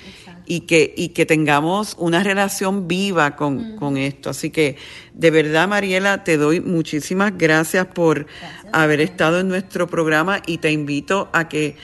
y 0.47 0.61
que, 0.61 0.95
y 0.97 1.09
que 1.09 1.27
tengamos 1.27 1.97
una 1.99 2.23
relación 2.23 2.87
viva 2.87 3.35
con, 3.35 3.77
con, 3.77 3.97
esto. 3.97 4.31
Así 4.31 4.51
que 4.51 4.77
de 5.15 5.31
verdad, 5.31 5.69
Mariela, 5.69 6.23
te 6.23 6.37
doy 6.37 6.61
muchísimas 6.61 7.37
gracias 7.37 7.87
por 7.87 8.27
haber 8.73 9.01
estado 9.01 9.41
en 9.41 9.49
nuestro 9.49 9.89
programa 9.89 10.41
y 10.47 10.59
te 10.59 10.71
invito 10.71 11.29
a 11.33 11.49
que 11.49 11.77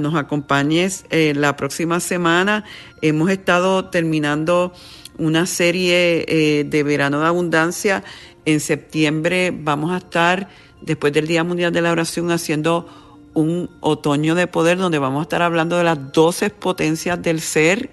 nos 0.00 0.14
acompañes 0.14 1.04
eh, 1.10 1.32
la 1.36 1.56
próxima 1.56 2.00
semana. 2.00 2.64
Hemos 3.00 3.30
estado 3.30 3.86
terminando 3.86 4.72
una 5.18 5.46
serie 5.46 6.24
eh, 6.28 6.64
de 6.64 6.82
verano 6.82 7.20
de 7.20 7.26
abundancia. 7.26 8.02
En 8.44 8.60
septiembre 8.60 9.52
vamos 9.54 9.92
a 9.92 9.98
estar, 9.98 10.48
después 10.80 11.12
del 11.12 11.26
Día 11.26 11.44
Mundial 11.44 11.72
de 11.72 11.82
la 11.82 11.92
Oración, 11.92 12.30
haciendo 12.30 12.88
un 13.34 13.70
otoño 13.80 14.34
de 14.34 14.46
poder 14.46 14.78
donde 14.78 14.98
vamos 14.98 15.20
a 15.20 15.22
estar 15.22 15.42
hablando 15.42 15.78
de 15.78 15.84
las 15.84 16.12
12 16.12 16.50
potencias 16.50 17.22
del 17.22 17.40
ser. 17.40 17.90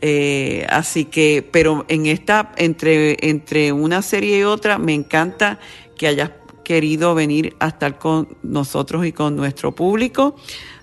Eh, 0.00 0.66
así 0.68 1.06
que, 1.06 1.48
pero 1.50 1.84
en 1.88 2.06
esta, 2.06 2.52
entre, 2.56 3.16
entre 3.28 3.72
una 3.72 4.02
serie 4.02 4.38
y 4.38 4.42
otra, 4.44 4.78
me 4.78 4.94
encanta 4.94 5.58
que 5.96 6.06
hayas 6.06 6.30
querido 6.68 7.14
venir 7.14 7.56
a 7.60 7.68
estar 7.68 7.98
con 7.98 8.28
nosotros 8.42 9.06
y 9.06 9.12
con 9.12 9.36
nuestro 9.36 9.74
público. 9.74 10.36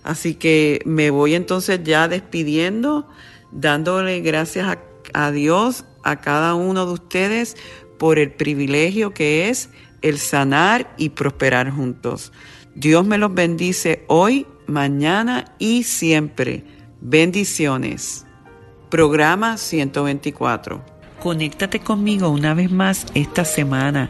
Así 0.03 0.33
que 0.33 0.81
me 0.83 1.11
voy 1.11 1.35
entonces 1.35 1.81
ya 1.83 2.07
despidiendo, 2.07 3.07
dándole 3.51 4.19
gracias 4.21 4.67
a, 4.67 4.79
a 5.13 5.29
Dios, 5.29 5.85
a 6.03 6.21
cada 6.21 6.55
uno 6.55 6.87
de 6.87 6.93
ustedes, 6.93 7.55
por 7.99 8.17
el 8.17 8.31
privilegio 8.31 9.13
que 9.13 9.47
es 9.49 9.69
el 10.01 10.17
sanar 10.17 10.91
y 10.97 11.09
prosperar 11.09 11.69
juntos. 11.69 12.33
Dios 12.73 13.05
me 13.05 13.19
los 13.19 13.35
bendice 13.35 14.05
hoy, 14.07 14.47
mañana 14.65 15.53
y 15.59 15.83
siempre. 15.83 16.63
Bendiciones. 16.99 18.25
Programa 18.89 19.57
124. 19.57 20.83
Conéctate 21.21 21.79
conmigo 21.79 22.29
una 22.29 22.55
vez 22.55 22.71
más 22.71 23.05
esta 23.13 23.45
semana 23.45 24.09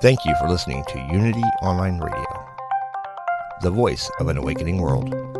Thank 0.00 0.24
you 0.24 0.34
for 0.40 0.48
listening 0.48 0.82
to 0.88 0.98
Unity 1.12 1.42
Online 1.60 1.98
Radio, 1.98 2.46
the 3.60 3.70
voice 3.70 4.10
of 4.18 4.28
an 4.28 4.38
awakening 4.38 4.80
world. 4.80 5.39